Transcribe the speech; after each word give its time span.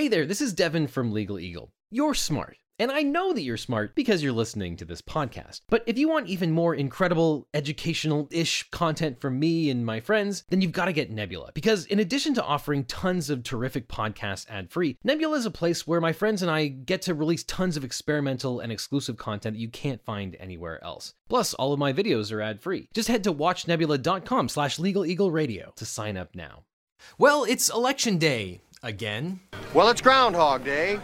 Hey 0.00 0.08
there, 0.08 0.24
this 0.24 0.40
is 0.40 0.54
Devin 0.54 0.86
from 0.86 1.12
Legal 1.12 1.38
Eagle. 1.38 1.74
You're 1.90 2.14
smart. 2.14 2.56
And 2.78 2.90
I 2.90 3.02
know 3.02 3.34
that 3.34 3.42
you're 3.42 3.58
smart 3.58 3.94
because 3.94 4.22
you're 4.22 4.32
listening 4.32 4.74
to 4.78 4.86
this 4.86 5.02
podcast. 5.02 5.60
But 5.68 5.84
if 5.86 5.98
you 5.98 6.08
want 6.08 6.28
even 6.28 6.52
more 6.52 6.74
incredible, 6.74 7.46
educational 7.52 8.26
ish 8.30 8.70
content 8.70 9.20
from 9.20 9.38
me 9.38 9.68
and 9.68 9.84
my 9.84 10.00
friends, 10.00 10.44
then 10.48 10.62
you've 10.62 10.72
got 10.72 10.86
to 10.86 10.94
get 10.94 11.10
Nebula. 11.10 11.50
Because 11.52 11.84
in 11.84 11.98
addition 11.98 12.32
to 12.32 12.42
offering 12.42 12.84
tons 12.84 13.28
of 13.28 13.42
terrific 13.42 13.88
podcasts 13.88 14.48
ad 14.48 14.70
free, 14.70 14.96
Nebula 15.04 15.36
is 15.36 15.44
a 15.44 15.50
place 15.50 15.86
where 15.86 16.00
my 16.00 16.14
friends 16.14 16.40
and 16.40 16.50
I 16.50 16.68
get 16.68 17.02
to 17.02 17.12
release 17.12 17.44
tons 17.44 17.76
of 17.76 17.84
experimental 17.84 18.60
and 18.60 18.72
exclusive 18.72 19.18
content 19.18 19.56
that 19.56 19.60
you 19.60 19.68
can't 19.68 20.02
find 20.02 20.34
anywhere 20.40 20.82
else. 20.82 21.12
Plus, 21.28 21.52
all 21.52 21.74
of 21.74 21.78
my 21.78 21.92
videos 21.92 22.32
are 22.32 22.40
ad 22.40 22.62
free. 22.62 22.88
Just 22.94 23.08
head 23.08 23.22
to 23.24 23.34
watchnebula.com 23.34 24.48
slash 24.48 24.78
legaleagleradio 24.78 25.74
to 25.74 25.84
sign 25.84 26.16
up 26.16 26.34
now. 26.34 26.64
Well, 27.18 27.44
it's 27.44 27.68
election 27.68 28.18
day 28.18 28.60
again. 28.82 29.40
Well, 29.74 29.88
it's 29.88 30.00
Groundhog 30.00 30.64
Day. 30.64 30.98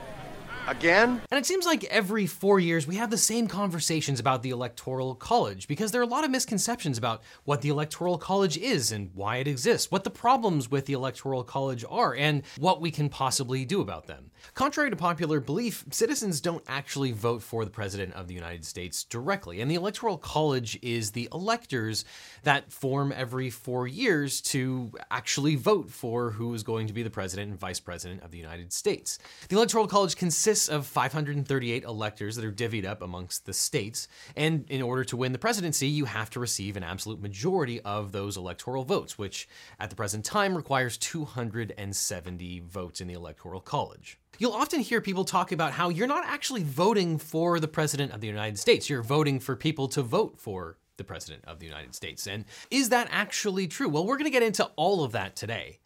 Again? 0.66 1.22
And 1.30 1.38
it 1.38 1.46
seems 1.46 1.64
like 1.64 1.84
every 1.84 2.26
four 2.26 2.58
years 2.58 2.88
we 2.88 2.96
have 2.96 3.10
the 3.10 3.16
same 3.16 3.46
conversations 3.46 4.18
about 4.18 4.42
the 4.42 4.50
Electoral 4.50 5.14
College 5.14 5.68
because 5.68 5.92
there 5.92 6.00
are 6.00 6.04
a 6.04 6.08
lot 6.08 6.24
of 6.24 6.30
misconceptions 6.30 6.98
about 6.98 7.22
what 7.44 7.62
the 7.62 7.68
Electoral 7.68 8.18
College 8.18 8.58
is 8.58 8.90
and 8.90 9.10
why 9.14 9.36
it 9.36 9.46
exists, 9.46 9.92
what 9.92 10.02
the 10.02 10.10
problems 10.10 10.68
with 10.68 10.86
the 10.86 10.92
Electoral 10.92 11.44
College 11.44 11.84
are, 11.88 12.16
and 12.16 12.42
what 12.58 12.80
we 12.80 12.90
can 12.90 13.08
possibly 13.08 13.64
do 13.64 13.80
about 13.80 14.08
them. 14.08 14.30
Contrary 14.54 14.90
to 14.90 14.96
popular 14.96 15.38
belief, 15.38 15.84
citizens 15.90 16.40
don't 16.40 16.64
actually 16.66 17.12
vote 17.12 17.42
for 17.42 17.64
the 17.64 17.70
President 17.70 18.12
of 18.14 18.26
the 18.26 18.34
United 18.34 18.64
States 18.64 19.04
directly, 19.04 19.60
and 19.60 19.70
the 19.70 19.76
Electoral 19.76 20.18
College 20.18 20.78
is 20.82 21.12
the 21.12 21.28
electors 21.32 22.04
that 22.42 22.72
form 22.72 23.12
every 23.14 23.50
four 23.50 23.86
years 23.86 24.40
to 24.40 24.90
actually 25.12 25.54
vote 25.54 25.90
for 25.90 26.32
who 26.32 26.52
is 26.54 26.64
going 26.64 26.88
to 26.88 26.92
be 26.92 27.04
the 27.04 27.10
President 27.10 27.50
and 27.50 27.60
Vice 27.60 27.80
President 27.80 28.22
of 28.24 28.32
the 28.32 28.38
United 28.38 28.72
States. 28.72 29.18
The 29.48 29.56
Electoral 29.56 29.86
College 29.86 30.16
consists 30.16 30.55
of 30.68 30.86
538 30.86 31.84
electors 31.84 32.36
that 32.36 32.44
are 32.44 32.52
divvied 32.52 32.86
up 32.86 33.02
amongst 33.02 33.46
the 33.46 33.52
states, 33.52 34.08
and 34.34 34.64
in 34.68 34.82
order 34.82 35.04
to 35.04 35.16
win 35.16 35.32
the 35.32 35.38
presidency, 35.38 35.86
you 35.86 36.06
have 36.06 36.30
to 36.30 36.40
receive 36.40 36.76
an 36.76 36.82
absolute 36.82 37.20
majority 37.20 37.80
of 37.82 38.12
those 38.12 38.36
electoral 38.36 38.84
votes, 38.84 39.18
which 39.18 39.48
at 39.78 39.90
the 39.90 39.96
present 39.96 40.24
time 40.24 40.56
requires 40.56 40.96
270 40.96 42.60
votes 42.60 43.00
in 43.00 43.08
the 43.08 43.14
Electoral 43.14 43.60
College. 43.60 44.18
You'll 44.38 44.52
often 44.52 44.80
hear 44.80 45.00
people 45.00 45.24
talk 45.24 45.52
about 45.52 45.72
how 45.72 45.88
you're 45.88 46.06
not 46.06 46.24
actually 46.26 46.62
voting 46.62 47.18
for 47.18 47.60
the 47.60 47.68
President 47.68 48.12
of 48.12 48.20
the 48.20 48.26
United 48.26 48.58
States, 48.58 48.90
you're 48.90 49.02
voting 49.02 49.40
for 49.40 49.56
people 49.56 49.88
to 49.88 50.02
vote 50.02 50.38
for 50.38 50.78
the 50.96 51.04
President 51.04 51.44
of 51.46 51.58
the 51.58 51.66
United 51.66 51.94
States. 51.94 52.26
And 52.26 52.44
is 52.70 52.88
that 52.88 53.08
actually 53.10 53.66
true? 53.66 53.88
Well, 53.88 54.06
we're 54.06 54.16
going 54.16 54.24
to 54.24 54.30
get 54.30 54.42
into 54.42 54.64
all 54.76 55.04
of 55.04 55.12
that 55.12 55.36
today. 55.36 55.78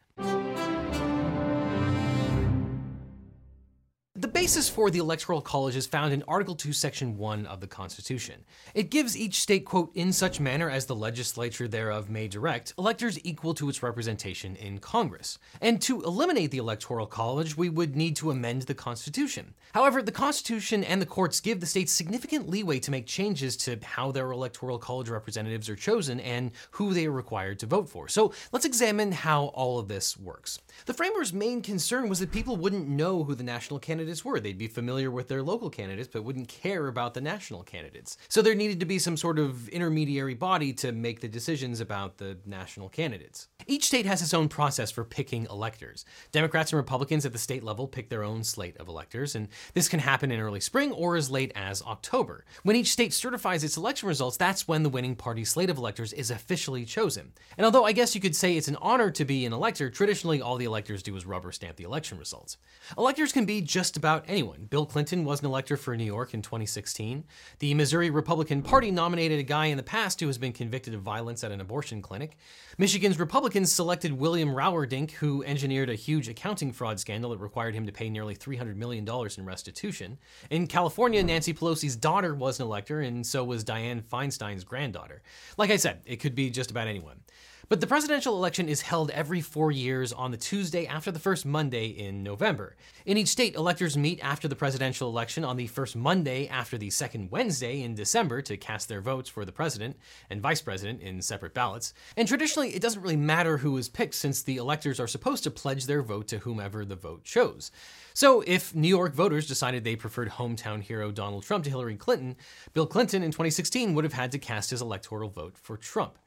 The 4.20 4.28
basis 4.28 4.68
for 4.68 4.90
the 4.90 4.98
Electoral 4.98 5.40
College 5.40 5.76
is 5.76 5.86
found 5.86 6.12
in 6.12 6.22
Article 6.28 6.54
2, 6.54 6.74
Section 6.74 7.16
1 7.16 7.46
of 7.46 7.62
the 7.62 7.66
Constitution. 7.66 8.44
It 8.74 8.90
gives 8.90 9.16
each 9.16 9.40
state, 9.40 9.64
quote, 9.64 9.92
in 9.94 10.12
such 10.12 10.40
manner 10.40 10.68
as 10.68 10.84
the 10.84 10.94
legislature 10.94 11.66
thereof 11.66 12.10
may 12.10 12.28
direct, 12.28 12.74
electors 12.76 13.18
equal 13.24 13.54
to 13.54 13.70
its 13.70 13.82
representation 13.82 14.56
in 14.56 14.78
Congress. 14.78 15.38
And 15.62 15.80
to 15.80 16.02
eliminate 16.02 16.50
the 16.50 16.58
Electoral 16.58 17.06
College, 17.06 17.56
we 17.56 17.70
would 17.70 17.96
need 17.96 18.14
to 18.16 18.30
amend 18.30 18.62
the 18.62 18.74
Constitution. 18.74 19.54
However, 19.72 20.02
the 20.02 20.12
Constitution 20.12 20.84
and 20.84 21.00
the 21.00 21.06
courts 21.06 21.40
give 21.40 21.60
the 21.60 21.66
states 21.66 21.90
significant 21.90 22.46
leeway 22.46 22.78
to 22.80 22.90
make 22.90 23.06
changes 23.06 23.56
to 23.58 23.78
how 23.82 24.12
their 24.12 24.32
Electoral 24.32 24.78
College 24.78 25.08
representatives 25.08 25.70
are 25.70 25.76
chosen 25.76 26.20
and 26.20 26.50
who 26.72 26.92
they 26.92 27.06
are 27.06 27.10
required 27.10 27.58
to 27.60 27.66
vote 27.66 27.88
for. 27.88 28.06
So 28.06 28.34
let's 28.52 28.66
examine 28.66 29.12
how 29.12 29.44
all 29.54 29.78
of 29.78 29.88
this 29.88 30.18
works. 30.18 30.58
The 30.84 30.92
framers' 30.92 31.32
main 31.32 31.62
concern 31.62 32.10
was 32.10 32.18
that 32.18 32.32
people 32.32 32.56
wouldn't 32.56 32.86
know 32.86 33.24
who 33.24 33.34
the 33.34 33.42
national 33.42 33.80
candidate 33.80 34.09
candidates 34.10 34.24
were. 34.24 34.40
They'd 34.40 34.58
be 34.58 34.66
familiar 34.66 35.08
with 35.08 35.28
their 35.28 35.42
local 35.42 35.70
candidates, 35.70 36.08
but 36.12 36.24
wouldn't 36.24 36.48
care 36.48 36.88
about 36.88 37.14
the 37.14 37.20
national 37.20 37.62
candidates. 37.62 38.16
So 38.28 38.42
there 38.42 38.56
needed 38.56 38.80
to 38.80 38.86
be 38.86 38.98
some 38.98 39.16
sort 39.16 39.38
of 39.38 39.68
intermediary 39.68 40.34
body 40.34 40.72
to 40.74 40.90
make 40.90 41.20
the 41.20 41.28
decisions 41.28 41.80
about 41.80 42.18
the 42.18 42.36
national 42.44 42.88
candidates. 42.88 43.46
Each 43.68 43.86
state 43.86 44.06
has 44.06 44.20
its 44.20 44.34
own 44.34 44.48
process 44.48 44.90
for 44.90 45.04
picking 45.04 45.46
electors. 45.48 46.04
Democrats 46.32 46.72
and 46.72 46.78
Republicans 46.78 47.24
at 47.24 47.32
the 47.32 47.38
state 47.38 47.62
level 47.62 47.86
pick 47.86 48.08
their 48.08 48.24
own 48.24 48.42
slate 48.42 48.76
of 48.78 48.88
electors, 48.88 49.36
and 49.36 49.46
this 49.74 49.88
can 49.88 50.00
happen 50.00 50.32
in 50.32 50.40
early 50.40 50.60
spring 50.60 50.90
or 50.90 51.14
as 51.14 51.30
late 51.30 51.52
as 51.54 51.80
October. 51.82 52.44
When 52.64 52.74
each 52.74 52.90
state 52.90 53.12
certifies 53.12 53.62
its 53.62 53.76
election 53.76 54.08
results, 54.08 54.36
that's 54.36 54.66
when 54.66 54.82
the 54.82 54.88
winning 54.88 55.14
party's 55.14 55.50
slate 55.50 55.70
of 55.70 55.78
electors 55.78 56.12
is 56.12 56.32
officially 56.32 56.84
chosen. 56.84 57.32
And 57.56 57.64
although 57.64 57.84
I 57.84 57.92
guess 57.92 58.16
you 58.16 58.20
could 58.20 58.34
say 58.34 58.56
it's 58.56 58.66
an 58.66 58.78
honor 58.80 59.12
to 59.12 59.24
be 59.24 59.46
an 59.46 59.52
elector, 59.52 59.88
traditionally 59.88 60.42
all 60.42 60.56
the 60.56 60.64
electors 60.64 61.04
do 61.04 61.14
is 61.14 61.24
rubber 61.24 61.52
stamp 61.52 61.76
the 61.76 61.84
election 61.84 62.18
results. 62.18 62.56
Electors 62.98 63.32
can 63.32 63.44
be 63.44 63.60
just 63.60 63.99
about 64.00 64.24
anyone. 64.26 64.66
Bill 64.70 64.86
Clinton 64.86 65.26
was 65.26 65.40
an 65.40 65.46
elector 65.46 65.76
for 65.76 65.94
New 65.94 66.04
York 66.04 66.32
in 66.32 66.40
2016. 66.40 67.22
The 67.58 67.74
Missouri 67.74 68.08
Republican 68.08 68.62
Party 68.62 68.90
nominated 68.90 69.38
a 69.38 69.42
guy 69.42 69.66
in 69.66 69.76
the 69.76 69.82
past 69.82 70.20
who 70.20 70.26
has 70.26 70.38
been 70.38 70.54
convicted 70.54 70.94
of 70.94 71.02
violence 71.02 71.44
at 71.44 71.52
an 71.52 71.60
abortion 71.60 72.00
clinic. 72.00 72.38
Michigan's 72.78 73.18
Republicans 73.18 73.70
selected 73.70 74.14
William 74.14 74.54
Rouerdink, 74.54 75.10
who 75.10 75.44
engineered 75.44 75.90
a 75.90 75.94
huge 75.94 76.30
accounting 76.30 76.72
fraud 76.72 76.98
scandal 76.98 77.32
that 77.32 77.38
required 77.40 77.74
him 77.74 77.84
to 77.84 77.92
pay 77.92 78.08
nearly 78.08 78.34
$300 78.34 78.74
million 78.74 79.06
in 79.36 79.44
restitution. 79.44 80.18
In 80.48 80.66
California, 80.66 81.22
Nancy 81.22 81.52
Pelosi's 81.52 81.94
daughter 81.94 82.34
was 82.34 82.58
an 82.58 82.64
elector, 82.64 83.02
and 83.02 83.26
so 83.26 83.44
was 83.44 83.64
Dianne 83.64 84.02
Feinstein's 84.02 84.64
granddaughter. 84.64 85.20
Like 85.58 85.70
I 85.70 85.76
said, 85.76 86.00
it 86.06 86.16
could 86.16 86.34
be 86.34 86.48
just 86.48 86.70
about 86.70 86.86
anyone. 86.88 87.20
But 87.70 87.80
the 87.80 87.86
presidential 87.86 88.34
election 88.34 88.68
is 88.68 88.80
held 88.80 89.12
every 89.12 89.40
four 89.40 89.70
years 89.70 90.12
on 90.12 90.32
the 90.32 90.36
Tuesday 90.36 90.88
after 90.88 91.12
the 91.12 91.20
first 91.20 91.46
Monday 91.46 91.86
in 91.86 92.24
November. 92.24 92.74
In 93.06 93.16
each 93.16 93.28
state, 93.28 93.54
electors 93.54 93.96
meet 93.96 94.18
after 94.24 94.48
the 94.48 94.56
presidential 94.56 95.08
election 95.08 95.44
on 95.44 95.56
the 95.56 95.68
first 95.68 95.94
Monday 95.94 96.48
after 96.48 96.76
the 96.76 96.90
second 96.90 97.30
Wednesday 97.30 97.82
in 97.82 97.94
December 97.94 98.42
to 98.42 98.56
cast 98.56 98.88
their 98.88 99.00
votes 99.00 99.28
for 99.28 99.44
the 99.44 99.52
president 99.52 99.96
and 100.30 100.40
vice 100.40 100.60
president 100.60 101.00
in 101.00 101.22
separate 101.22 101.54
ballots. 101.54 101.94
And 102.16 102.26
traditionally, 102.26 102.74
it 102.74 102.82
doesn't 102.82 103.02
really 103.02 103.14
matter 103.14 103.58
who 103.58 103.76
is 103.76 103.88
picked 103.88 104.16
since 104.16 104.42
the 104.42 104.56
electors 104.56 104.98
are 104.98 105.06
supposed 105.06 105.44
to 105.44 105.50
pledge 105.52 105.86
their 105.86 106.02
vote 106.02 106.26
to 106.26 106.38
whomever 106.38 106.84
the 106.84 106.96
vote 106.96 107.22
chose. 107.22 107.70
So, 108.14 108.42
if 108.48 108.74
New 108.74 108.88
York 108.88 109.14
voters 109.14 109.46
decided 109.46 109.84
they 109.84 109.94
preferred 109.94 110.30
hometown 110.30 110.82
hero 110.82 111.12
Donald 111.12 111.44
Trump 111.44 111.62
to 111.62 111.70
Hillary 111.70 111.94
Clinton, 111.94 112.34
Bill 112.72 112.88
Clinton 112.88 113.22
in 113.22 113.30
2016 113.30 113.94
would 113.94 114.02
have 114.02 114.12
had 114.12 114.32
to 114.32 114.40
cast 114.40 114.70
his 114.70 114.82
electoral 114.82 115.30
vote 115.30 115.56
for 115.56 115.76
Trump 115.76 116.18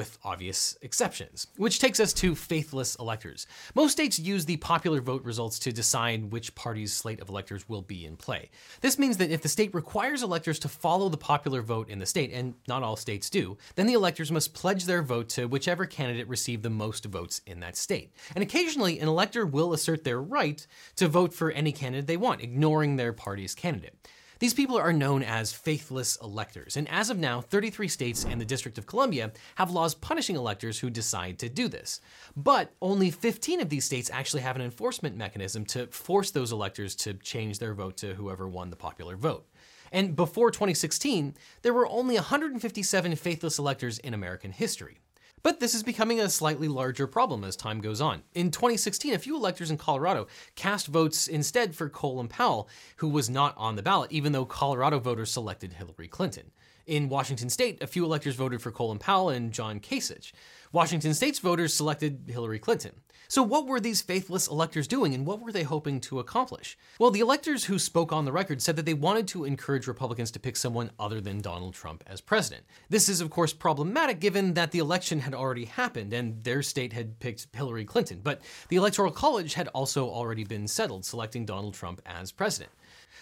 with 0.00 0.18
obvious 0.24 0.78
exceptions. 0.80 1.46
Which 1.58 1.78
takes 1.78 2.00
us 2.00 2.14
to 2.14 2.34
faithless 2.34 2.96
electors. 2.96 3.46
Most 3.74 3.92
states 3.92 4.18
use 4.18 4.46
the 4.46 4.56
popular 4.56 5.02
vote 5.02 5.22
results 5.24 5.58
to 5.58 5.72
decide 5.72 6.32
which 6.32 6.54
party's 6.54 6.94
slate 6.94 7.20
of 7.20 7.28
electors 7.28 7.68
will 7.68 7.82
be 7.82 8.06
in 8.06 8.16
play. 8.16 8.48
This 8.80 8.98
means 8.98 9.18
that 9.18 9.30
if 9.30 9.42
the 9.42 9.50
state 9.50 9.74
requires 9.74 10.22
electors 10.22 10.58
to 10.60 10.68
follow 10.68 11.10
the 11.10 11.18
popular 11.18 11.60
vote 11.60 11.90
in 11.90 11.98
the 11.98 12.06
state, 12.06 12.32
and 12.32 12.54
not 12.66 12.82
all 12.82 12.96
states 12.96 13.28
do, 13.28 13.58
then 13.74 13.86
the 13.86 13.92
electors 13.92 14.32
must 14.32 14.54
pledge 14.54 14.86
their 14.86 15.02
vote 15.02 15.28
to 15.28 15.44
whichever 15.44 15.84
candidate 15.84 16.28
received 16.28 16.62
the 16.62 16.70
most 16.70 17.04
votes 17.04 17.42
in 17.46 17.60
that 17.60 17.76
state. 17.76 18.14
And 18.34 18.42
occasionally, 18.42 19.00
an 19.00 19.08
elector 19.08 19.44
will 19.44 19.74
assert 19.74 20.04
their 20.04 20.22
right 20.22 20.66
to 20.96 21.08
vote 21.08 21.34
for 21.34 21.50
any 21.50 21.72
candidate 21.72 22.06
they 22.06 22.16
want, 22.16 22.40
ignoring 22.40 22.96
their 22.96 23.12
party's 23.12 23.54
candidate. 23.54 24.08
These 24.40 24.54
people 24.54 24.78
are 24.78 24.92
known 24.94 25.22
as 25.22 25.52
faithless 25.52 26.16
electors, 26.22 26.78
and 26.78 26.88
as 26.88 27.10
of 27.10 27.18
now, 27.18 27.42
33 27.42 27.88
states 27.88 28.24
and 28.24 28.40
the 28.40 28.46
District 28.46 28.78
of 28.78 28.86
Columbia 28.86 29.32
have 29.56 29.70
laws 29.70 29.94
punishing 29.94 30.34
electors 30.34 30.78
who 30.78 30.88
decide 30.88 31.38
to 31.40 31.50
do 31.50 31.68
this. 31.68 32.00
But 32.34 32.72
only 32.80 33.10
15 33.10 33.60
of 33.60 33.68
these 33.68 33.84
states 33.84 34.08
actually 34.10 34.40
have 34.40 34.56
an 34.56 34.62
enforcement 34.62 35.14
mechanism 35.14 35.66
to 35.66 35.88
force 35.88 36.30
those 36.30 36.52
electors 36.52 36.94
to 36.96 37.12
change 37.12 37.58
their 37.58 37.74
vote 37.74 37.98
to 37.98 38.14
whoever 38.14 38.48
won 38.48 38.70
the 38.70 38.76
popular 38.76 39.14
vote. 39.14 39.46
And 39.92 40.16
before 40.16 40.50
2016, 40.50 41.34
there 41.60 41.74
were 41.74 41.86
only 41.86 42.14
157 42.14 43.16
faithless 43.16 43.58
electors 43.58 43.98
in 43.98 44.14
American 44.14 44.52
history. 44.52 45.00
But 45.42 45.58
this 45.58 45.74
is 45.74 45.82
becoming 45.82 46.20
a 46.20 46.28
slightly 46.28 46.68
larger 46.68 47.06
problem 47.06 47.44
as 47.44 47.56
time 47.56 47.80
goes 47.80 48.00
on. 48.00 48.22
In 48.34 48.50
2016, 48.50 49.14
a 49.14 49.18
few 49.18 49.36
electors 49.36 49.70
in 49.70 49.78
Colorado 49.78 50.26
cast 50.54 50.86
votes 50.86 51.28
instead 51.28 51.74
for 51.74 51.88
Colin 51.88 52.28
Powell, 52.28 52.68
who 52.96 53.08
was 53.08 53.30
not 53.30 53.54
on 53.56 53.76
the 53.76 53.82
ballot, 53.82 54.12
even 54.12 54.32
though 54.32 54.44
Colorado 54.44 54.98
voters 54.98 55.30
selected 55.30 55.72
Hillary 55.72 56.08
Clinton. 56.08 56.50
In 56.86 57.08
Washington 57.08 57.50
state, 57.50 57.82
a 57.82 57.86
few 57.86 58.04
electors 58.04 58.34
voted 58.34 58.62
for 58.62 58.70
Colin 58.70 58.98
Powell 58.98 59.30
and 59.30 59.52
John 59.52 59.80
Kasich. 59.80 60.32
Washington 60.72 61.14
state's 61.14 61.38
voters 61.38 61.74
selected 61.74 62.24
Hillary 62.28 62.58
Clinton. 62.58 62.92
So, 63.30 63.44
what 63.44 63.66
were 63.66 63.78
these 63.78 64.02
faithless 64.02 64.48
electors 64.48 64.88
doing 64.88 65.14
and 65.14 65.24
what 65.24 65.40
were 65.40 65.52
they 65.52 65.62
hoping 65.62 66.00
to 66.00 66.18
accomplish? 66.18 66.76
Well, 66.98 67.12
the 67.12 67.20
electors 67.20 67.64
who 67.64 67.78
spoke 67.78 68.12
on 68.12 68.24
the 68.24 68.32
record 68.32 68.60
said 68.60 68.74
that 68.74 68.86
they 68.86 68.94
wanted 68.94 69.28
to 69.28 69.44
encourage 69.44 69.86
Republicans 69.86 70.32
to 70.32 70.40
pick 70.40 70.56
someone 70.56 70.90
other 70.98 71.20
than 71.20 71.40
Donald 71.40 71.74
Trump 71.74 72.02
as 72.08 72.20
president. 72.20 72.64
This 72.88 73.08
is, 73.08 73.20
of 73.20 73.30
course, 73.30 73.52
problematic 73.52 74.18
given 74.18 74.54
that 74.54 74.72
the 74.72 74.80
election 74.80 75.20
had 75.20 75.32
already 75.32 75.66
happened 75.66 76.12
and 76.12 76.42
their 76.42 76.60
state 76.60 76.92
had 76.92 77.20
picked 77.20 77.46
Hillary 77.52 77.84
Clinton, 77.84 78.20
but 78.20 78.40
the 78.68 78.74
Electoral 78.74 79.12
College 79.12 79.54
had 79.54 79.68
also 79.68 80.08
already 80.08 80.42
been 80.42 80.66
settled, 80.66 81.04
selecting 81.04 81.44
Donald 81.44 81.74
Trump 81.74 82.02
as 82.06 82.32
president. 82.32 82.72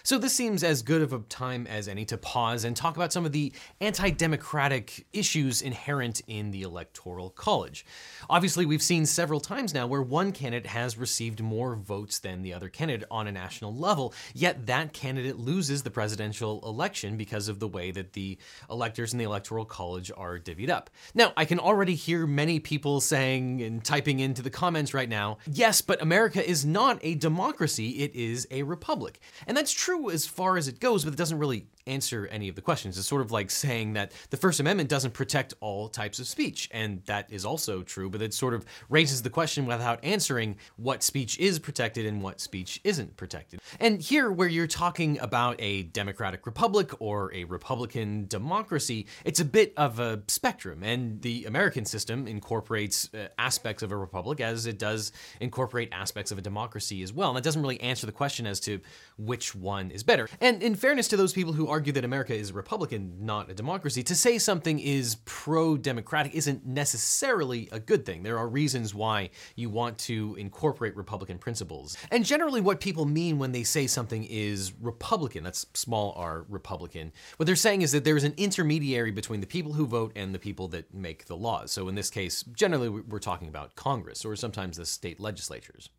So 0.03 0.17
this 0.17 0.33
seems 0.33 0.63
as 0.63 0.81
good 0.81 1.01
of 1.01 1.13
a 1.13 1.19
time 1.19 1.67
as 1.67 1.87
any 1.87 2.05
to 2.05 2.17
pause 2.17 2.63
and 2.63 2.75
talk 2.75 2.95
about 2.95 3.11
some 3.11 3.25
of 3.25 3.31
the 3.31 3.51
anti-democratic 3.81 5.05
issues 5.11 5.61
inherent 5.61 6.21
in 6.27 6.51
the 6.51 6.61
Electoral 6.61 7.29
College. 7.31 7.85
Obviously, 8.29 8.65
we've 8.65 8.81
seen 8.81 9.05
several 9.05 9.39
times 9.39 9.73
now 9.73 9.87
where 9.87 10.01
one 10.01 10.31
candidate 10.31 10.67
has 10.67 10.97
received 10.97 11.41
more 11.41 11.75
votes 11.75 12.19
than 12.19 12.41
the 12.41 12.53
other 12.53 12.69
candidate 12.69 13.07
on 13.11 13.27
a 13.27 13.31
national 13.31 13.75
level, 13.75 14.13
yet 14.33 14.65
that 14.67 14.93
candidate 14.93 15.37
loses 15.37 15.83
the 15.83 15.91
presidential 15.91 16.61
election 16.63 17.17
because 17.17 17.47
of 17.47 17.59
the 17.59 17.67
way 17.67 17.91
that 17.91 18.13
the 18.13 18.37
electors 18.69 19.11
in 19.11 19.19
the 19.19 19.25
Electoral 19.25 19.65
College 19.65 20.11
are 20.15 20.39
divvied 20.39 20.69
up. 20.69 20.89
Now, 21.13 21.33
I 21.35 21.45
can 21.45 21.59
already 21.59 21.95
hear 21.95 22.25
many 22.25 22.59
people 22.59 23.01
saying 23.01 23.61
and 23.61 23.83
typing 23.83 24.19
into 24.19 24.41
the 24.41 24.49
comments 24.49 24.93
right 24.93 25.09
now, 25.09 25.39
yes, 25.45 25.81
but 25.81 26.01
America 26.01 26.47
is 26.47 26.65
not 26.65 26.99
a 27.01 27.15
democracy, 27.15 27.99
it 27.99 28.15
is 28.15 28.47
a 28.51 28.63
republic. 28.63 29.19
And 29.45 29.57
that's 29.57 29.71
true 29.71 29.88
as 30.11 30.25
far 30.25 30.57
as 30.57 30.67
it 30.67 30.79
goes, 30.79 31.03
but 31.03 31.13
it 31.13 31.17
doesn't 31.17 31.39
really 31.39 31.67
answer 31.89 32.27
any 32.27 32.47
of 32.47 32.55
the 32.55 32.61
questions. 32.61 32.97
It's 32.97 33.07
sort 33.07 33.21
of 33.21 33.31
like 33.31 33.51
saying 33.51 33.93
that 33.93 34.11
the 34.29 34.37
First 34.37 34.59
Amendment 34.59 34.89
doesn't 34.89 35.13
protect 35.13 35.53
all 35.59 35.89
types 35.89 36.19
of 36.19 36.27
speech, 36.27 36.69
and 36.71 37.03
that 37.05 37.31
is 37.31 37.45
also 37.45 37.83
true, 37.83 38.09
but 38.09 38.21
it 38.21 38.33
sort 38.33 38.53
of 38.53 38.65
raises 38.89 39.21
the 39.21 39.29
question 39.29 39.65
without 39.65 40.03
answering 40.03 40.57
what 40.77 41.03
speech 41.03 41.37
is 41.39 41.59
protected 41.59 42.05
and 42.05 42.21
what 42.21 42.39
speech 42.39 42.79
isn't 42.83 43.17
protected. 43.17 43.59
And 43.79 44.01
here, 44.01 44.31
where 44.31 44.47
you're 44.47 44.67
talking 44.67 45.19
about 45.19 45.55
a 45.59 45.83
democratic 45.83 46.45
republic 46.45 46.91
or 46.99 47.33
a 47.33 47.43
republican 47.45 48.27
democracy, 48.27 49.07
it's 49.25 49.39
a 49.39 49.45
bit 49.45 49.73
of 49.75 49.99
a 49.99 50.21
spectrum, 50.27 50.83
and 50.83 51.21
the 51.21 51.45
American 51.45 51.85
system 51.85 52.27
incorporates 52.27 53.13
uh, 53.13 53.27
aspects 53.37 53.83
of 53.83 53.91
a 53.91 53.97
republic 53.97 54.39
as 54.39 54.65
it 54.65 54.77
does 54.77 55.11
incorporate 55.39 55.89
aspects 55.91 56.31
of 56.31 56.37
a 56.37 56.41
democracy 56.41 57.01
as 57.01 57.11
well. 57.11 57.29
And 57.29 57.37
that 57.37 57.43
doesn't 57.43 57.61
really 57.61 57.81
answer 57.81 58.05
the 58.05 58.11
question 58.11 58.45
as 58.45 58.59
to 58.61 58.79
which 59.17 59.55
one 59.55 59.91
is 59.91 60.03
better. 60.03 60.29
And 60.39 60.61
in 60.61 60.75
fairness 60.75 61.07
to 61.09 61.17
those 61.17 61.33
people 61.33 61.53
who 61.53 61.67
argue 61.79 61.93
that 61.93 62.03
America 62.03 62.35
is 62.35 62.49
a 62.49 62.53
republican, 62.53 63.15
not 63.21 63.49
a 63.49 63.53
democracy, 63.53 64.03
to 64.03 64.13
say 64.13 64.37
something 64.37 64.79
is 64.79 65.15
pro 65.23 65.77
democratic 65.77 66.35
isn't 66.35 66.65
necessarily 66.65 67.69
a 67.71 67.79
good 67.79 68.05
thing. 68.05 68.21
There 68.21 68.37
are 68.37 68.49
reasons 68.49 68.93
why 68.93 69.29
you 69.55 69.69
want 69.69 69.97
to 69.99 70.35
incorporate 70.37 70.93
republican 70.97 71.37
principles. 71.37 71.95
And 72.11 72.25
generally, 72.25 72.59
what 72.59 72.81
people 72.81 73.05
mean 73.05 73.39
when 73.39 73.53
they 73.53 73.63
say 73.63 73.87
something 73.87 74.25
is 74.25 74.73
republican, 74.81 75.41
that's 75.45 75.67
small 75.73 76.11
r 76.17 76.45
republican, 76.49 77.13
what 77.37 77.45
they're 77.45 77.55
saying 77.55 77.81
is 77.81 77.93
that 77.93 78.03
there's 78.03 78.25
an 78.25 78.33
intermediary 78.35 79.11
between 79.11 79.39
the 79.39 79.47
people 79.47 79.71
who 79.71 79.87
vote 79.87 80.11
and 80.17 80.35
the 80.35 80.39
people 80.39 80.67
that 80.67 80.93
make 80.93 81.27
the 81.27 81.37
laws. 81.37 81.71
So 81.71 81.87
in 81.87 81.95
this 81.95 82.09
case, 82.09 82.43
generally 82.43 82.89
we're 82.89 83.19
talking 83.19 83.47
about 83.47 83.77
Congress 83.77 84.25
or 84.25 84.35
sometimes 84.35 84.75
the 84.75 84.85
state 84.85 85.17
legislatures. 85.21 85.89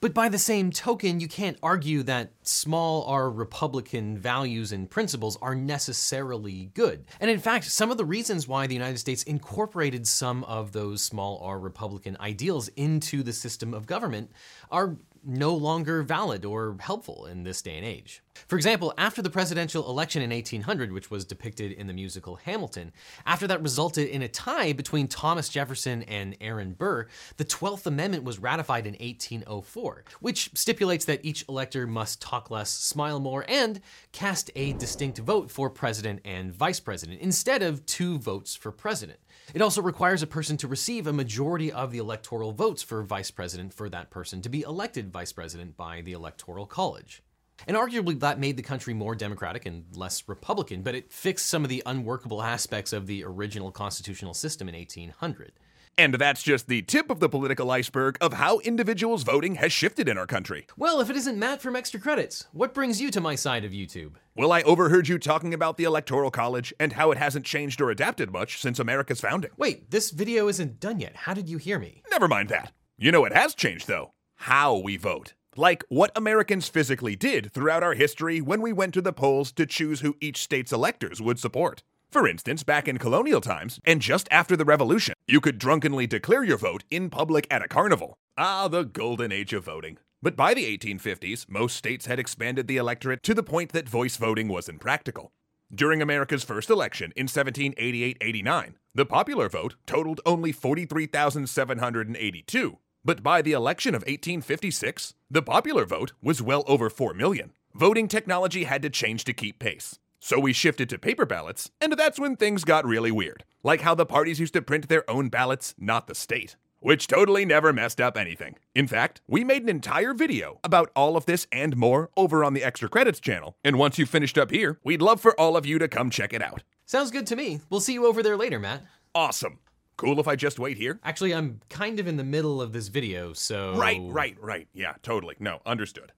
But 0.00 0.14
by 0.14 0.28
the 0.28 0.38
same 0.38 0.70
token, 0.70 1.20
you 1.20 1.28
can't 1.28 1.58
argue 1.62 2.02
that 2.04 2.32
small 2.42 3.04
r 3.04 3.30
Republican 3.30 4.18
values 4.18 4.72
and 4.72 4.90
principles 4.90 5.38
are 5.40 5.54
necessarily 5.54 6.70
good. 6.74 7.04
And 7.20 7.30
in 7.30 7.38
fact, 7.38 7.64
some 7.64 7.90
of 7.90 7.96
the 7.96 8.04
reasons 8.04 8.48
why 8.48 8.66
the 8.66 8.74
United 8.74 8.98
States 8.98 9.22
incorporated 9.24 10.06
some 10.06 10.44
of 10.44 10.72
those 10.72 11.02
small 11.02 11.40
r 11.42 11.58
Republican 11.58 12.16
ideals 12.20 12.68
into 12.76 13.22
the 13.22 13.32
system 13.32 13.74
of 13.74 13.86
government 13.86 14.30
are 14.70 14.96
no 15.24 15.54
longer 15.54 16.02
valid 16.02 16.44
or 16.44 16.76
helpful 16.80 17.26
in 17.26 17.42
this 17.42 17.62
day 17.62 17.76
and 17.76 17.84
age. 17.84 18.22
For 18.48 18.56
example, 18.56 18.94
after 18.96 19.22
the 19.22 19.30
presidential 19.30 19.88
election 19.88 20.22
in 20.22 20.30
1800, 20.30 20.92
which 20.92 21.10
was 21.10 21.24
depicted 21.24 21.72
in 21.72 21.86
the 21.86 21.92
musical 21.92 22.36
Hamilton, 22.36 22.92
after 23.26 23.46
that 23.46 23.62
resulted 23.62 24.08
in 24.08 24.22
a 24.22 24.28
tie 24.28 24.72
between 24.72 25.08
Thomas 25.08 25.48
Jefferson 25.48 26.02
and 26.04 26.36
Aaron 26.40 26.72
Burr, 26.72 27.06
the 27.36 27.44
12th 27.44 27.86
Amendment 27.86 28.24
was 28.24 28.38
ratified 28.38 28.86
in 28.86 28.94
1804, 28.94 30.04
which 30.20 30.50
stipulates 30.54 31.04
that 31.04 31.24
each 31.24 31.44
elector 31.48 31.86
must 31.86 32.22
talk 32.22 32.50
less, 32.50 32.70
smile 32.70 33.20
more, 33.20 33.44
and 33.48 33.80
cast 34.12 34.50
a 34.56 34.72
distinct 34.74 35.18
vote 35.18 35.50
for 35.50 35.68
president 35.68 36.20
and 36.24 36.52
vice 36.54 36.80
president, 36.80 37.20
instead 37.20 37.62
of 37.62 37.84
two 37.86 38.18
votes 38.18 38.54
for 38.54 38.72
president. 38.72 39.18
It 39.52 39.62
also 39.62 39.82
requires 39.82 40.22
a 40.22 40.28
person 40.28 40.56
to 40.58 40.68
receive 40.68 41.06
a 41.06 41.12
majority 41.12 41.72
of 41.72 41.90
the 41.90 41.98
electoral 41.98 42.52
votes 42.52 42.82
for 42.82 43.02
vice 43.02 43.30
president 43.32 43.74
for 43.74 43.88
that 43.88 44.10
person 44.10 44.42
to 44.42 44.48
be 44.48 44.62
elected 44.62 45.12
vice 45.12 45.32
president 45.32 45.76
by 45.76 46.02
the 46.02 46.12
Electoral 46.12 46.66
College. 46.66 47.22
And 47.66 47.76
arguably 47.76 48.18
that 48.20 48.38
made 48.38 48.56
the 48.56 48.62
country 48.62 48.94
more 48.94 49.14
democratic 49.14 49.66
and 49.66 49.84
less 49.94 50.22
Republican, 50.28 50.82
but 50.82 50.94
it 50.94 51.12
fixed 51.12 51.46
some 51.46 51.64
of 51.64 51.68
the 51.68 51.82
unworkable 51.84 52.42
aspects 52.42 52.92
of 52.92 53.06
the 53.06 53.24
original 53.24 53.72
constitutional 53.72 54.34
system 54.34 54.68
in 54.68 54.74
1800. 54.74 55.52
And 55.98 56.14
that's 56.14 56.42
just 56.42 56.66
the 56.66 56.82
tip 56.82 57.10
of 57.10 57.20
the 57.20 57.28
political 57.28 57.70
iceberg 57.70 58.16
of 58.20 58.34
how 58.34 58.58
individuals 58.60 59.22
voting 59.22 59.56
has 59.56 59.72
shifted 59.72 60.08
in 60.08 60.16
our 60.16 60.26
country. 60.26 60.66
Well, 60.76 61.00
if 61.00 61.10
it 61.10 61.16
isn't 61.16 61.38
Matt 61.38 61.60
from 61.60 61.76
Extra 61.76 62.00
Credits, 62.00 62.46
what 62.52 62.72
brings 62.72 63.00
you 63.00 63.10
to 63.10 63.20
my 63.20 63.34
side 63.34 63.64
of 63.64 63.72
YouTube? 63.72 64.12
Well, 64.34 64.52
I 64.52 64.62
overheard 64.62 65.08
you 65.08 65.18
talking 65.18 65.52
about 65.52 65.76
the 65.76 65.84
Electoral 65.84 66.30
College 66.30 66.72
and 66.80 66.94
how 66.94 67.10
it 67.10 67.18
hasn't 67.18 67.44
changed 67.44 67.80
or 67.80 67.90
adapted 67.90 68.32
much 68.32 68.60
since 68.60 68.78
America's 68.78 69.20
founding. 69.20 69.50
Wait, 69.56 69.90
this 69.90 70.10
video 70.10 70.48
isn't 70.48 70.80
done 70.80 71.00
yet. 71.00 71.14
How 71.16 71.34
did 71.34 71.48
you 71.48 71.58
hear 71.58 71.78
me? 71.78 72.02
Never 72.10 72.28
mind 72.28 72.48
that. 72.48 72.72
You 72.96 73.12
know 73.12 73.24
it 73.24 73.34
has 73.34 73.54
changed, 73.54 73.86
though? 73.86 74.12
How 74.36 74.76
we 74.76 74.96
vote. 74.96 75.34
Like 75.56 75.84
what 75.88 76.12
Americans 76.16 76.68
physically 76.68 77.16
did 77.16 77.52
throughout 77.52 77.82
our 77.82 77.94
history 77.94 78.40
when 78.40 78.62
we 78.62 78.72
went 78.72 78.94
to 78.94 79.02
the 79.02 79.12
polls 79.12 79.52
to 79.52 79.66
choose 79.66 80.00
who 80.00 80.16
each 80.20 80.38
state's 80.38 80.72
electors 80.72 81.20
would 81.20 81.38
support. 81.38 81.82
For 82.10 82.26
instance, 82.26 82.64
back 82.64 82.88
in 82.88 82.98
colonial 82.98 83.40
times, 83.40 83.78
and 83.84 84.02
just 84.02 84.26
after 84.32 84.56
the 84.56 84.64
Revolution, 84.64 85.14
you 85.28 85.40
could 85.40 85.58
drunkenly 85.58 86.08
declare 86.08 86.42
your 86.42 86.56
vote 86.56 86.82
in 86.90 87.08
public 87.08 87.46
at 87.48 87.62
a 87.62 87.68
carnival. 87.68 88.18
Ah, 88.36 88.66
the 88.66 88.82
golden 88.82 89.30
age 89.30 89.52
of 89.52 89.64
voting. 89.64 89.98
But 90.20 90.34
by 90.34 90.52
the 90.52 90.76
1850s, 90.76 91.48
most 91.48 91.76
states 91.76 92.06
had 92.06 92.18
expanded 92.18 92.66
the 92.66 92.78
electorate 92.78 93.22
to 93.22 93.32
the 93.32 93.44
point 93.44 93.70
that 93.72 93.88
voice 93.88 94.16
voting 94.16 94.48
was 94.48 94.68
impractical. 94.68 95.30
During 95.72 96.02
America's 96.02 96.42
first 96.42 96.68
election 96.68 97.12
in 97.14 97.26
1788 97.26 98.16
89, 98.20 98.74
the 98.92 99.06
popular 99.06 99.48
vote 99.48 99.76
totaled 99.86 100.20
only 100.26 100.50
43,782. 100.50 102.78
But 103.04 103.22
by 103.22 103.40
the 103.40 103.52
election 103.52 103.94
of 103.94 104.02
1856, 104.02 105.14
the 105.30 105.42
popular 105.42 105.84
vote 105.84 106.12
was 106.20 106.42
well 106.42 106.64
over 106.66 106.90
4 106.90 107.14
million. 107.14 107.52
Voting 107.72 108.08
technology 108.08 108.64
had 108.64 108.82
to 108.82 108.90
change 108.90 109.22
to 109.24 109.32
keep 109.32 109.60
pace. 109.60 110.00
So 110.22 110.38
we 110.38 110.52
shifted 110.52 110.90
to 110.90 110.98
paper 110.98 111.24
ballots, 111.24 111.70
and 111.80 111.94
that's 111.94 112.18
when 112.18 112.36
things 112.36 112.62
got 112.64 112.84
really 112.84 113.10
weird. 113.10 113.42
Like 113.62 113.80
how 113.80 113.94
the 113.94 114.04
parties 114.04 114.38
used 114.38 114.52
to 114.52 114.60
print 114.60 114.88
their 114.88 115.08
own 115.10 115.30
ballots, 115.30 115.74
not 115.78 116.06
the 116.06 116.14
state. 116.14 116.56
Which 116.78 117.06
totally 117.06 117.44
never 117.44 117.72
messed 117.72 118.00
up 118.00 118.16
anything. 118.16 118.56
In 118.74 118.86
fact, 118.86 119.22
we 119.26 119.44
made 119.44 119.62
an 119.62 119.68
entire 119.70 120.14
video 120.14 120.60
about 120.62 120.90
all 120.94 121.16
of 121.16 121.26
this 121.26 121.46
and 121.50 121.76
more 121.76 122.10
over 122.16 122.44
on 122.44 122.52
the 122.54 122.62
Extra 122.62 122.88
Credits 122.88 123.20
channel. 123.20 123.56
And 123.64 123.78
once 123.78 123.98
you've 123.98 124.08
finished 124.08 124.38
up 124.38 124.50
here, 124.50 124.78
we'd 124.84 125.02
love 125.02 125.20
for 125.20 125.38
all 125.40 125.56
of 125.56 125.66
you 125.66 125.78
to 125.78 125.88
come 125.88 126.10
check 126.10 126.32
it 126.32 126.42
out. 126.42 126.62
Sounds 126.86 127.10
good 127.10 127.26
to 127.28 127.36
me. 127.36 127.60
We'll 127.70 127.80
see 127.80 127.94
you 127.94 128.06
over 128.06 128.22
there 128.22 128.36
later, 128.36 128.58
Matt. 128.58 128.82
Awesome. 129.14 129.58
Cool 129.96 130.20
if 130.20 130.28
I 130.28 130.36
just 130.36 130.58
wait 130.58 130.76
here? 130.78 131.00
Actually, 131.04 131.34
I'm 131.34 131.60
kind 131.68 132.00
of 132.00 132.06
in 132.06 132.16
the 132.16 132.24
middle 132.24 132.62
of 132.62 132.72
this 132.72 132.88
video, 132.88 133.32
so. 133.34 133.74
Right, 133.76 134.00
right, 134.02 134.36
right. 134.40 134.68
Yeah, 134.72 134.94
totally. 135.02 135.36
No, 135.38 135.60
understood. 135.64 136.12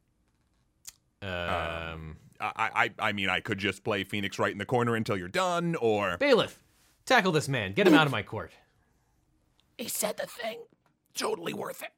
Um. 1.23 2.17
I, 2.43 2.71
I, 2.75 2.91
I 2.99 3.13
mean, 3.13 3.29
I 3.29 3.41
could 3.41 3.59
just 3.59 3.85
play 3.85 4.03
Phoenix 4.05 4.39
Wright 4.39 4.53
in 4.53 4.59
the 4.59 4.67
corner 4.67 4.97
until 4.97 5.17
you're 5.17 5.29
done, 5.29 5.77
or. 5.77 6.17
Bailiff, 6.19 6.59
tackle 7.07 7.33
this 7.33 7.49
man. 7.49 7.73
Get 7.73 7.87
him 7.87 7.95
out 7.95 8.07
of 8.07 8.13
my 8.13 8.23
court. 8.23 8.53
He 9.79 9.89
said 9.89 10.17
the 10.17 10.27
thing. 10.27 10.61
Totally 11.15 11.55
worth 11.55 11.83
it. 11.83 11.93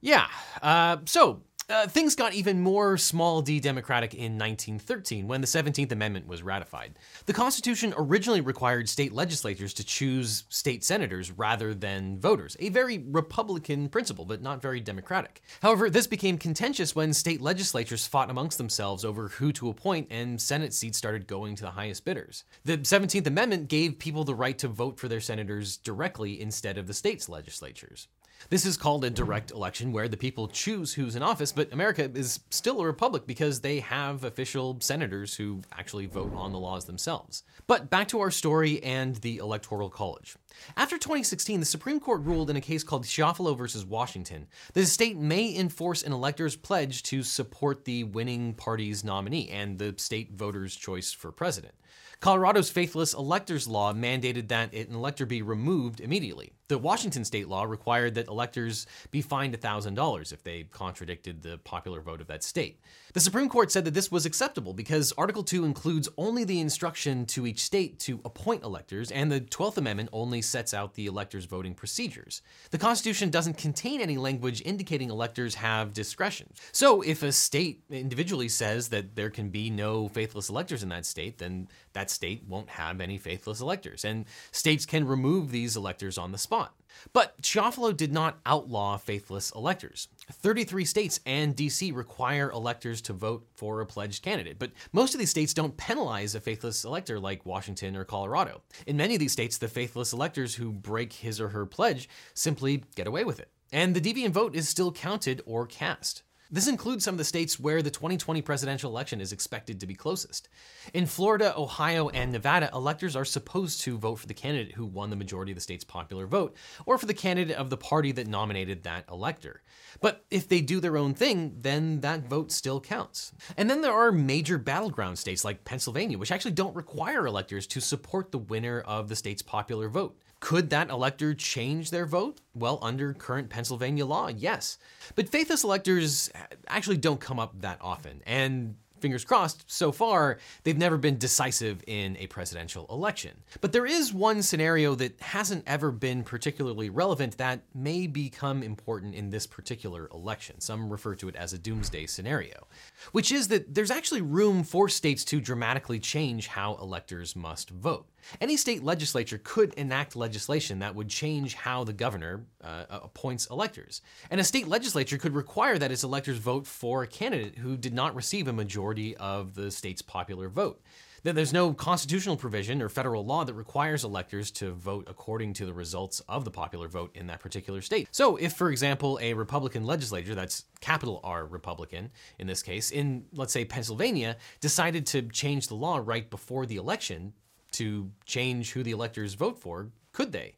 Yeah. 0.00 0.26
Uh, 0.60 0.98
so 1.04 1.42
uh, 1.72 1.86
things 1.86 2.14
got 2.14 2.34
even 2.34 2.60
more 2.60 2.98
small 2.98 3.40
d 3.40 3.58
democratic 3.58 4.14
in 4.14 4.38
1913 4.38 5.26
when 5.26 5.40
the 5.40 5.46
17th 5.46 5.90
Amendment 5.90 6.26
was 6.26 6.42
ratified. 6.42 6.98
The 7.26 7.32
Constitution 7.32 7.94
originally 7.96 8.40
required 8.40 8.88
state 8.88 9.12
legislatures 9.12 9.72
to 9.74 9.84
choose 9.84 10.44
state 10.48 10.84
senators 10.84 11.30
rather 11.30 11.74
than 11.74 12.20
voters, 12.20 12.56
a 12.60 12.68
very 12.68 12.98
Republican 12.98 13.88
principle, 13.88 14.24
but 14.24 14.42
not 14.42 14.60
very 14.60 14.80
democratic. 14.80 15.42
However, 15.62 15.88
this 15.88 16.06
became 16.06 16.36
contentious 16.36 16.94
when 16.94 17.12
state 17.12 17.40
legislatures 17.40 18.06
fought 18.06 18.30
amongst 18.30 18.58
themselves 18.58 19.04
over 19.04 19.28
who 19.28 19.52
to 19.52 19.70
appoint 19.70 20.08
and 20.10 20.40
Senate 20.40 20.74
seats 20.74 20.98
started 20.98 21.26
going 21.26 21.54
to 21.56 21.62
the 21.62 21.70
highest 21.70 22.04
bidders. 22.04 22.44
The 22.64 22.78
17th 22.78 23.26
Amendment 23.26 23.68
gave 23.68 23.98
people 23.98 24.24
the 24.24 24.34
right 24.34 24.58
to 24.58 24.68
vote 24.68 24.98
for 24.98 25.08
their 25.08 25.20
senators 25.20 25.78
directly 25.78 26.40
instead 26.40 26.76
of 26.76 26.86
the 26.86 26.94
state's 26.94 27.28
legislatures. 27.28 28.08
This 28.50 28.66
is 28.66 28.76
called 28.76 29.04
a 29.04 29.10
direct 29.10 29.50
election 29.50 29.92
where 29.92 30.08
the 30.08 30.16
people 30.16 30.48
choose 30.48 30.94
who's 30.94 31.16
in 31.16 31.22
office, 31.22 31.52
but 31.52 31.72
America 31.72 32.10
is 32.14 32.40
still 32.50 32.80
a 32.80 32.86
republic 32.86 33.26
because 33.26 33.60
they 33.60 33.80
have 33.80 34.24
official 34.24 34.78
senators 34.80 35.34
who 35.34 35.62
actually 35.72 36.06
vote 36.06 36.32
on 36.34 36.52
the 36.52 36.58
laws 36.58 36.84
themselves. 36.84 37.44
But 37.66 37.90
back 37.90 38.08
to 38.08 38.20
our 38.20 38.30
story 38.30 38.82
and 38.82 39.16
the 39.16 39.38
Electoral 39.38 39.90
College. 39.90 40.36
After 40.76 40.98
2016, 40.98 41.60
the 41.60 41.66
Supreme 41.66 42.00
Court 42.00 42.22
ruled 42.22 42.50
in 42.50 42.56
a 42.56 42.60
case 42.60 42.82
called 42.82 43.04
Chiafalo 43.04 43.56
versus 43.56 43.84
Washington 43.84 44.46
that 44.72 44.80
the 44.80 44.86
state 44.86 45.16
may 45.16 45.56
enforce 45.56 46.02
an 46.02 46.12
elector's 46.12 46.56
pledge 46.56 47.02
to 47.04 47.22
support 47.22 47.84
the 47.84 48.04
winning 48.04 48.54
party's 48.54 49.04
nominee 49.04 49.48
and 49.50 49.78
the 49.78 49.94
state 49.98 50.32
voter's 50.32 50.76
choice 50.76 51.12
for 51.12 51.32
president. 51.32 51.74
Colorado's 52.20 52.70
faithless 52.70 53.14
electors 53.14 53.66
law 53.66 53.92
mandated 53.92 54.46
that 54.48 54.72
an 54.72 54.94
elector 54.94 55.26
be 55.26 55.42
removed 55.42 56.00
immediately. 56.00 56.52
The 56.72 56.78
Washington 56.78 57.26
state 57.26 57.48
law 57.48 57.64
required 57.64 58.14
that 58.14 58.28
electors 58.28 58.86
be 59.10 59.20
fined 59.20 59.52
$1,000 59.60 60.32
if 60.32 60.42
they 60.42 60.62
contradicted 60.62 61.42
the 61.42 61.58
popular 61.58 62.00
vote 62.00 62.22
of 62.22 62.28
that 62.28 62.42
state. 62.42 62.80
The 63.12 63.20
Supreme 63.20 63.50
Court 63.50 63.70
said 63.70 63.84
that 63.84 63.92
this 63.92 64.10
was 64.10 64.24
acceptable 64.24 64.72
because 64.72 65.12
Article 65.18 65.44
2 65.44 65.66
includes 65.66 66.08
only 66.16 66.44
the 66.44 66.60
instruction 66.60 67.26
to 67.26 67.46
each 67.46 67.60
state 67.60 67.98
to 68.00 68.22
appoint 68.24 68.62
electors, 68.62 69.10
and 69.10 69.30
the 69.30 69.42
12th 69.42 69.76
Amendment 69.76 70.08
only 70.14 70.40
sets 70.40 70.72
out 70.72 70.94
the 70.94 71.04
electors' 71.04 71.44
voting 71.44 71.74
procedures. 71.74 72.40
The 72.70 72.78
Constitution 72.78 73.28
doesn't 73.28 73.58
contain 73.58 74.00
any 74.00 74.16
language 74.16 74.62
indicating 74.64 75.10
electors 75.10 75.56
have 75.56 75.92
discretion. 75.92 76.54
So 76.72 77.02
if 77.02 77.22
a 77.22 77.32
state 77.32 77.82
individually 77.90 78.48
says 78.48 78.88
that 78.88 79.14
there 79.14 79.28
can 79.28 79.50
be 79.50 79.68
no 79.68 80.08
faithless 80.08 80.48
electors 80.48 80.82
in 80.82 80.88
that 80.88 81.04
state, 81.04 81.36
then 81.36 81.68
that 81.92 82.08
state 82.08 82.44
won't 82.48 82.70
have 82.70 83.02
any 83.02 83.18
faithless 83.18 83.60
electors, 83.60 84.06
and 84.06 84.24
states 84.52 84.86
can 84.86 85.06
remove 85.06 85.50
these 85.50 85.76
electors 85.76 86.16
on 86.16 86.32
the 86.32 86.38
spot. 86.38 86.74
But 87.12 87.40
Chiafalo 87.42 87.96
did 87.96 88.12
not 88.12 88.38
outlaw 88.46 88.96
faithless 88.96 89.50
electors. 89.52 90.08
33 90.30 90.84
states 90.84 91.20
and 91.26 91.56
DC 91.56 91.94
require 91.94 92.50
electors 92.50 93.00
to 93.02 93.12
vote 93.12 93.46
for 93.54 93.80
a 93.80 93.86
pledged 93.86 94.22
candidate, 94.22 94.58
but 94.58 94.72
most 94.92 95.14
of 95.14 95.18
these 95.18 95.30
states 95.30 95.54
don't 95.54 95.76
penalize 95.76 96.34
a 96.34 96.40
faithless 96.40 96.84
elector 96.84 97.18
like 97.18 97.46
Washington 97.46 97.96
or 97.96 98.04
Colorado. 98.04 98.62
In 98.86 98.96
many 98.96 99.14
of 99.14 99.20
these 99.20 99.32
states, 99.32 99.58
the 99.58 99.68
faithless 99.68 100.12
electors 100.12 100.54
who 100.54 100.72
break 100.72 101.12
his 101.12 101.40
or 101.40 101.48
her 101.48 101.66
pledge 101.66 102.08
simply 102.34 102.84
get 102.94 103.06
away 103.06 103.24
with 103.24 103.40
it. 103.40 103.50
And 103.72 103.96
the 103.96 104.00
deviant 104.00 104.32
vote 104.32 104.54
is 104.54 104.68
still 104.68 104.92
counted 104.92 105.40
or 105.46 105.66
cast. 105.66 106.22
This 106.52 106.68
includes 106.68 107.02
some 107.02 107.14
of 107.14 107.18
the 107.18 107.24
states 107.24 107.58
where 107.58 107.80
the 107.80 107.90
2020 107.90 108.42
presidential 108.42 108.90
election 108.90 109.22
is 109.22 109.32
expected 109.32 109.80
to 109.80 109.86
be 109.86 109.94
closest. 109.94 110.50
In 110.92 111.06
Florida, 111.06 111.54
Ohio, 111.56 112.10
and 112.10 112.30
Nevada, 112.30 112.68
electors 112.74 113.16
are 113.16 113.24
supposed 113.24 113.80
to 113.80 113.96
vote 113.96 114.16
for 114.16 114.26
the 114.26 114.34
candidate 114.34 114.74
who 114.74 114.84
won 114.84 115.08
the 115.08 115.16
majority 115.16 115.52
of 115.52 115.56
the 115.56 115.62
state's 115.62 115.82
popular 115.82 116.26
vote, 116.26 116.54
or 116.84 116.98
for 116.98 117.06
the 117.06 117.14
candidate 117.14 117.56
of 117.56 117.70
the 117.70 117.78
party 117.78 118.12
that 118.12 118.26
nominated 118.26 118.82
that 118.82 119.06
elector. 119.10 119.62
But 120.02 120.26
if 120.30 120.46
they 120.46 120.60
do 120.60 120.78
their 120.78 120.98
own 120.98 121.14
thing, 121.14 121.56
then 121.58 122.02
that 122.02 122.28
vote 122.28 122.52
still 122.52 122.82
counts. 122.82 123.32
And 123.56 123.70
then 123.70 123.80
there 123.80 123.94
are 123.94 124.12
major 124.12 124.58
battleground 124.58 125.18
states 125.18 125.46
like 125.46 125.64
Pennsylvania, 125.64 126.18
which 126.18 126.32
actually 126.32 126.52
don't 126.52 126.76
require 126.76 127.26
electors 127.26 127.66
to 127.68 127.80
support 127.80 128.30
the 128.30 128.36
winner 128.36 128.80
of 128.82 129.08
the 129.08 129.16
state's 129.16 129.40
popular 129.40 129.88
vote. 129.88 130.18
Could 130.42 130.70
that 130.70 130.90
elector 130.90 131.34
change 131.34 131.90
their 131.90 132.04
vote? 132.04 132.40
Well, 132.52 132.80
under 132.82 133.14
current 133.14 133.48
Pennsylvania 133.48 134.04
law, 134.04 134.26
yes. 134.26 134.76
But 135.14 135.28
faithless 135.28 135.62
electors 135.62 136.30
actually 136.66 136.96
don't 136.96 137.20
come 137.20 137.38
up 137.38 137.60
that 137.60 137.78
often. 137.80 138.22
And 138.26 138.74
fingers 138.98 139.24
crossed, 139.24 139.62
so 139.70 139.92
far, 139.92 140.38
they've 140.64 140.76
never 140.76 140.98
been 140.98 141.16
decisive 141.16 141.84
in 141.86 142.16
a 142.16 142.26
presidential 142.26 142.86
election. 142.90 143.44
But 143.60 143.70
there 143.70 143.86
is 143.86 144.12
one 144.12 144.42
scenario 144.42 144.96
that 144.96 145.20
hasn't 145.20 145.62
ever 145.64 145.92
been 145.92 146.24
particularly 146.24 146.90
relevant 146.90 147.38
that 147.38 147.62
may 147.72 148.08
become 148.08 148.64
important 148.64 149.14
in 149.14 149.30
this 149.30 149.46
particular 149.46 150.08
election. 150.12 150.60
Some 150.60 150.90
refer 150.90 151.14
to 151.16 151.28
it 151.28 151.36
as 151.36 151.52
a 151.52 151.58
doomsday 151.58 152.06
scenario, 152.06 152.66
which 153.12 153.30
is 153.30 153.46
that 153.48 153.76
there's 153.76 153.92
actually 153.92 154.22
room 154.22 154.64
for 154.64 154.88
states 154.88 155.24
to 155.26 155.40
dramatically 155.40 156.00
change 156.00 156.48
how 156.48 156.74
electors 156.82 157.36
must 157.36 157.70
vote. 157.70 158.06
Any 158.40 158.56
state 158.56 158.82
legislature 158.82 159.40
could 159.42 159.74
enact 159.74 160.16
legislation 160.16 160.78
that 160.80 160.94
would 160.94 161.08
change 161.08 161.54
how 161.54 161.84
the 161.84 161.92
governor 161.92 162.46
uh, 162.62 162.84
appoints 162.90 163.46
electors. 163.46 164.02
And 164.30 164.40
a 164.40 164.44
state 164.44 164.68
legislature 164.68 165.18
could 165.18 165.34
require 165.34 165.78
that 165.78 165.92
its 165.92 166.04
electors 166.04 166.38
vote 166.38 166.66
for 166.66 167.02
a 167.02 167.06
candidate 167.06 167.58
who 167.58 167.76
did 167.76 167.94
not 167.94 168.14
receive 168.14 168.48
a 168.48 168.52
majority 168.52 169.16
of 169.16 169.54
the 169.54 169.70
state's 169.70 170.02
popular 170.02 170.48
vote. 170.48 170.82
That 171.24 171.36
there's 171.36 171.52
no 171.52 171.72
constitutional 171.72 172.36
provision 172.36 172.82
or 172.82 172.88
federal 172.88 173.24
law 173.24 173.44
that 173.44 173.54
requires 173.54 174.02
electors 174.02 174.50
to 174.52 174.72
vote 174.72 175.06
according 175.08 175.52
to 175.54 175.66
the 175.66 175.72
results 175.72 176.18
of 176.28 176.44
the 176.44 176.50
popular 176.50 176.88
vote 176.88 177.12
in 177.14 177.28
that 177.28 177.38
particular 177.38 177.80
state. 177.80 178.08
So, 178.10 178.34
if, 178.36 178.54
for 178.54 178.72
example, 178.72 179.20
a 179.22 179.32
Republican 179.34 179.84
legislature, 179.84 180.34
that's 180.34 180.64
capital 180.80 181.20
R 181.22 181.46
Republican 181.46 182.10
in 182.40 182.48
this 182.48 182.60
case, 182.60 182.90
in, 182.90 183.26
let's 183.32 183.52
say, 183.52 183.64
Pennsylvania, 183.64 184.36
decided 184.60 185.06
to 185.06 185.22
change 185.22 185.68
the 185.68 185.76
law 185.76 186.00
right 186.02 186.28
before 186.28 186.66
the 186.66 186.74
election 186.74 187.34
to 187.72 188.10
change 188.24 188.72
who 188.72 188.82
the 188.82 188.90
electors 188.90 189.34
vote 189.34 189.58
for, 189.58 189.90
could 190.12 190.32
they? 190.32 190.56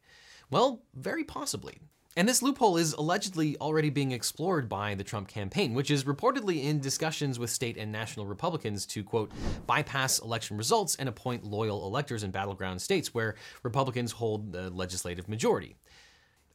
Well, 0.51 0.83
very 0.95 1.25
possibly. 1.25 1.79
And 2.17 2.29
this 2.29 2.43
loophole 2.43 2.77
is 2.77 2.93
allegedly 2.93 3.57
already 3.57 3.91
being 3.91 4.13
explored 4.13 4.69
by 4.69 4.95
the 4.95 5.03
Trump 5.03 5.27
campaign, 5.27 5.75
which 5.75 5.91
is 5.91 6.05
reportedly 6.05 6.63
in 6.63 6.79
discussions 6.79 7.41
with 7.41 7.51
state 7.51 7.77
and 7.77 7.91
national 7.91 8.27
Republicans 8.27 8.87
to, 8.87 9.03
quote, 9.03 9.33
bypass 9.67 10.21
election 10.21 10.57
results 10.57 10.95
and 10.95 11.09
appoint 11.09 11.43
loyal 11.43 11.85
electors 11.87 12.23
in 12.23 12.31
battleground 12.31 12.81
states 12.81 13.13
where 13.13 13.35
Republicans 13.65 14.13
hold 14.13 14.53
the 14.53 14.71
legislative 14.71 15.29
majority. 15.29 15.75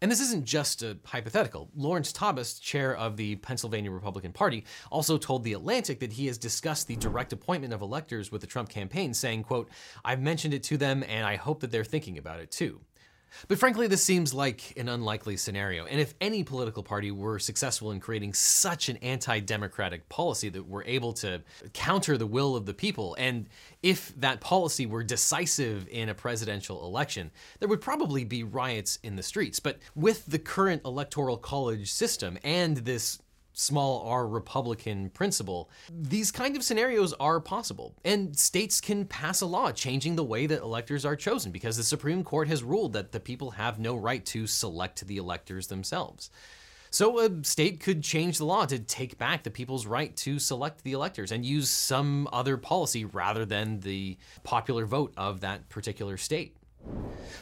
And 0.01 0.09
this 0.09 0.21
isn't 0.21 0.45
just 0.45 0.81
a 0.81 0.97
hypothetical. 1.03 1.69
Lawrence 1.75 2.13
Tabas, 2.13 2.61
chair 2.61 2.95
of 2.95 3.17
the 3.17 3.35
Pennsylvania 3.37 3.91
Republican 3.91 4.31
Party, 4.31 4.63
also 4.89 5.17
told 5.17 5.43
The 5.43 5.53
Atlantic 5.53 5.99
that 5.99 6.13
he 6.13 6.27
has 6.27 6.37
discussed 6.37 6.87
the 6.87 6.95
direct 6.95 7.33
appointment 7.33 7.73
of 7.73 7.81
electors 7.81 8.31
with 8.31 8.39
the 8.39 8.47
Trump 8.47 8.69
campaign, 8.69 9.13
saying, 9.13 9.43
quote, 9.43 9.69
I've 10.05 10.21
mentioned 10.21 10.53
it 10.53 10.63
to 10.63 10.77
them 10.77 11.03
and 11.03 11.25
I 11.25 11.35
hope 11.35 11.59
that 11.59 11.71
they're 11.71 11.83
thinking 11.83 12.17
about 12.17 12.39
it 12.39 12.49
too. 12.49 12.79
But 13.47 13.59
frankly, 13.59 13.87
this 13.87 14.03
seems 14.03 14.33
like 14.33 14.73
an 14.77 14.89
unlikely 14.89 15.37
scenario. 15.37 15.85
And 15.85 15.99
if 15.99 16.13
any 16.21 16.43
political 16.43 16.83
party 16.83 17.11
were 17.11 17.39
successful 17.39 17.91
in 17.91 17.99
creating 17.99 18.33
such 18.33 18.89
an 18.89 18.97
anti 18.97 19.39
democratic 19.39 20.07
policy 20.09 20.49
that 20.49 20.67
were 20.67 20.83
able 20.85 21.13
to 21.13 21.41
counter 21.73 22.17
the 22.17 22.27
will 22.27 22.55
of 22.55 22.65
the 22.65 22.73
people, 22.73 23.15
and 23.17 23.47
if 23.81 24.13
that 24.19 24.41
policy 24.41 24.85
were 24.85 25.03
decisive 25.03 25.87
in 25.89 26.09
a 26.09 26.13
presidential 26.13 26.85
election, 26.85 27.31
there 27.59 27.69
would 27.69 27.81
probably 27.81 28.23
be 28.23 28.43
riots 28.43 28.99
in 29.03 29.15
the 29.15 29.23
streets. 29.23 29.59
But 29.59 29.79
with 29.95 30.25
the 30.25 30.39
current 30.39 30.81
electoral 30.85 31.37
college 31.37 31.91
system 31.91 32.37
and 32.43 32.77
this 32.77 33.19
small 33.59 34.01
r 34.07 34.25
Republican 34.25 35.09
principle, 35.09 35.69
these 35.91 36.31
kind 36.31 36.55
of 36.55 36.63
scenarios 36.63 37.13
are 37.19 37.39
possible. 37.41 37.93
And 38.05 38.37
states 38.37 38.79
can 38.79 39.05
pass 39.05 39.41
a 39.41 39.45
law 39.45 39.71
changing 39.71 40.15
the 40.15 40.23
way 40.23 40.45
that 40.47 40.61
electors 40.61 41.05
are 41.05 41.15
chosen 41.15 41.51
because 41.51 41.75
the 41.75 41.83
Supreme 41.83 42.23
Court 42.23 42.47
has 42.47 42.63
ruled 42.63 42.93
that 42.93 43.11
the 43.11 43.19
people 43.19 43.51
have 43.51 43.79
no 43.79 43.95
right 43.95 44.25
to 44.27 44.47
select 44.47 45.05
the 45.05 45.17
electors 45.17 45.67
themselves. 45.67 46.29
So 46.91 47.19
a 47.19 47.43
state 47.43 47.81
could 47.81 48.01
change 48.01 48.39
the 48.39 48.45
law 48.45 48.65
to 48.65 48.79
take 48.79 49.17
back 49.17 49.43
the 49.43 49.51
people's 49.51 49.85
right 49.85 50.15
to 50.17 50.39
select 50.39 50.83
the 50.83 50.93
electors 50.93 51.31
and 51.31 51.45
use 51.45 51.69
some 51.69 52.27
other 52.33 52.57
policy 52.57 53.05
rather 53.05 53.45
than 53.45 53.81
the 53.81 54.17
popular 54.43 54.85
vote 54.85 55.13
of 55.15 55.41
that 55.41 55.69
particular 55.69 56.17
state. 56.17 56.55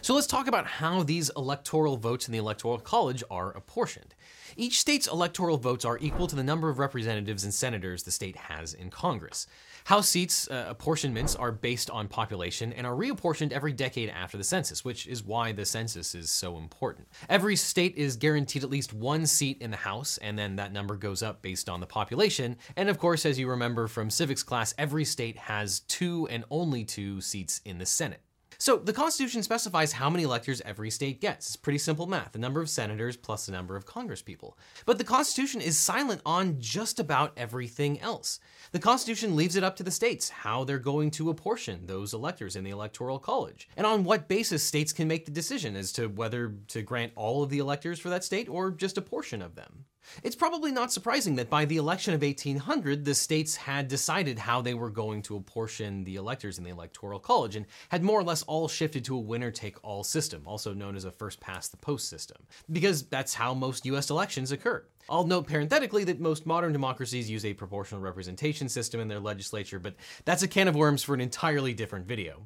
So 0.02 0.14
let's 0.14 0.28
talk 0.28 0.48
about 0.48 0.68
how 0.68 1.04
these 1.04 1.32
electoral 1.36 1.98
votes 1.98 2.28
in 2.28 2.32
the 2.32 2.38
Electoral 2.38 2.78
College 2.78 3.24
are 3.30 3.52
apportioned. 3.52 4.16
Each 4.56 4.80
state's 4.80 5.08
electoral 5.08 5.58
votes 5.58 5.86
are 5.86 5.98
equal 6.00 6.28
to 6.28 6.36
the 6.36 6.44
number 6.44 6.70
of 6.70 6.80
representatives 6.80 7.44
and 7.44 7.54
senators 7.54 8.04
the 8.04 8.12
state 8.12 8.36
has 8.36 8.74
in 8.74 8.90
Congress. 8.90 9.48
House 9.86 10.10
seats 10.10 10.50
uh, 10.50 10.66
apportionments 10.68 11.36
are 11.36 11.52
based 11.52 11.90
on 11.90 12.08
population 12.08 12.74
and 12.74 12.86
are 12.86 12.96
reapportioned 12.96 13.52
every 13.52 13.72
decade 13.72 14.10
after 14.10 14.38
the 14.38 14.44
census, 14.44 14.84
which 14.86 15.08
is 15.08 15.24
why 15.24 15.52
the 15.52 15.66
census 15.66 16.16
is 16.16 16.30
so 16.30 16.58
important. 16.58 17.08
Every 17.30 17.56
state 17.56 17.96
is 17.96 18.16
guaranteed 18.16 18.64
at 18.64 18.70
least 18.70 18.94
one 18.94 19.26
seat 19.26 19.58
in 19.62 19.72
the 19.72 19.78
House, 19.78 20.18
and 20.20 20.38
then 20.38 20.56
that 20.58 20.74
number 20.74 20.96
goes 20.96 21.24
up 21.24 21.42
based 21.42 21.70
on 21.70 21.80
the 21.80 21.86
population. 21.86 22.58
And 22.76 22.90
of 22.90 22.98
course, 22.98 23.26
as 23.26 23.40
you 23.40 23.50
remember 23.50 23.88
from 23.88 24.10
civics 24.10 24.44
class, 24.44 24.74
every 24.78 25.06
state 25.06 25.38
has 25.38 25.82
two 25.82 26.28
and 26.30 26.44
only 26.50 26.84
two 26.84 27.22
seats 27.22 27.62
in 27.66 27.78
the 27.78 27.86
Senate. 27.86 28.22
So 28.60 28.78
the 28.78 28.94
Constitution 28.94 29.44
specifies 29.44 29.92
how 29.92 30.10
many 30.10 30.24
electors 30.24 30.62
every 30.66 30.90
state 30.90 31.22
gets. 31.22 31.48
It's 31.48 31.56
pretty 31.56 31.78
simple 31.78 32.08
math, 32.08 32.32
the 32.32 32.40
number 32.40 32.60
of 32.62 32.70
senators 32.70 33.16
plus 33.16 33.46
the 33.46 33.52
number 33.52 33.76
of 33.76 33.86
congresspeople. 33.86 34.54
But 34.86 34.98
the 34.98 35.04
Constitution 35.04 35.62
is 35.62 35.78
silent 35.78 36.22
on 36.26 36.60
just 36.60 37.00
about 37.00 37.34
everything 37.38 38.00
else. 38.00 38.40
The 38.72 38.80
Constitution 38.80 39.36
leaves 39.36 39.56
it 39.56 39.64
up 39.64 39.76
to 39.78 39.84
the 39.84 39.92
states 39.92 40.30
how 40.30 40.64
they're 40.64 40.80
going 40.80 41.12
to 41.12 41.30
apportion 41.30 41.86
those 41.86 42.14
electors 42.14 42.56
in 42.56 42.64
the 42.64 42.72
Electoral 42.72 43.20
College, 43.20 43.70
and 43.78 43.86
on 43.86 44.04
what 44.04 44.28
basis 44.28 44.64
states 44.64 44.92
can 44.92 45.08
make 45.08 45.26
the 45.26 45.32
decision 45.32 45.76
as 45.76 45.92
to 45.94 46.08
whether 46.08 46.56
to 46.70 46.82
grant 46.82 47.14
all 47.16 47.44
of 47.44 47.50
the 47.50 47.60
electors 47.60 48.00
for 48.00 48.10
that 48.10 48.24
state 48.24 48.50
or 48.50 48.72
just 48.72 48.98
a 48.98 49.02
portion 49.02 49.42
of 49.42 49.56
them. 49.56 49.86
It's 50.24 50.36
probably 50.36 50.72
not 50.72 50.92
surprising 50.92 51.36
that 51.36 51.50
by 51.50 51.66
the 51.66 51.78
election 51.78 52.14
of 52.14 52.22
1800, 52.22 53.06
the 53.06 53.16
states 53.16 53.56
had 53.56 53.88
decided 53.88 54.40
how 54.40 54.62
they 54.62 54.74
were 54.74 54.90
going 54.90 55.22
to 55.24 55.36
apportion 55.36 56.04
the 56.04 56.16
electors 56.16 56.58
in 56.58 56.64
the 56.64 56.70
Electoral 56.70 57.20
College 57.20 57.56
and 57.56 57.66
had 57.90 58.04
more 58.04 58.20
or 58.20 58.24
less 58.24 58.44
all 58.44 58.68
shifted 58.68 59.06
to 59.06 59.16
a 59.16 59.20
winner 59.20 59.52
take 59.52 59.84
all 59.84 60.04
system, 60.04 60.42
also 60.46 60.74
known 60.74 60.96
as 60.96 61.06
a 61.06 61.12
first 61.12 61.40
past 61.40 61.72
the 61.72 61.78
post 61.78 62.10
system, 62.10 62.38
because 62.72 63.04
that's 63.04 63.34
how 63.34 63.54
most 63.54 63.86
US 63.86 64.10
elections 64.10 64.52
occur. 64.52 64.84
I'll 65.10 65.26
note 65.26 65.48
parenthetically 65.48 66.04
that 66.06 66.20
most 66.20 66.46
modern 66.46 66.74
democracies 66.74 67.30
use 67.30 67.46
a 67.46 67.54
proportional 67.54 68.02
representation 68.02 68.68
system 68.68 69.00
in 69.00 69.08
their 69.08 69.20
legislature, 69.20 69.80
but 69.80 69.96
that's 70.26 70.44
a 70.44 70.48
can 70.48 70.68
of 70.68 70.76
worms 70.76 71.04
for 71.04 71.14
an 71.14 71.22
entirely 71.22 71.74
different 71.74 72.06
video. 72.08 72.46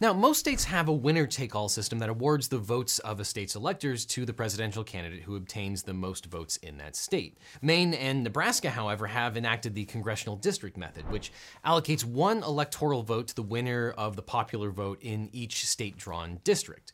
Now, 0.00 0.12
most 0.12 0.40
states 0.40 0.64
have 0.64 0.88
a 0.88 0.92
winner 0.92 1.26
take 1.26 1.54
all 1.54 1.68
system 1.68 1.98
that 2.00 2.08
awards 2.08 2.48
the 2.48 2.58
votes 2.58 2.98
of 3.00 3.20
a 3.20 3.24
state's 3.24 3.56
electors 3.56 4.04
to 4.06 4.24
the 4.24 4.32
presidential 4.32 4.84
candidate 4.84 5.22
who 5.22 5.36
obtains 5.36 5.82
the 5.82 5.94
most 5.94 6.26
votes 6.26 6.56
in 6.58 6.78
that 6.78 6.96
state. 6.96 7.38
Maine 7.60 7.94
and 7.94 8.24
Nebraska, 8.24 8.70
however, 8.70 9.06
have 9.06 9.36
enacted 9.36 9.74
the 9.74 9.84
congressional 9.84 10.36
district 10.36 10.76
method, 10.76 11.10
which 11.10 11.32
allocates 11.64 12.04
one 12.04 12.42
electoral 12.42 13.02
vote 13.02 13.28
to 13.28 13.34
the 13.34 13.42
winner 13.42 13.90
of 13.96 14.16
the 14.16 14.22
popular 14.22 14.70
vote 14.70 14.98
in 15.02 15.28
each 15.32 15.66
state 15.66 15.96
drawn 15.96 16.40
district. 16.44 16.92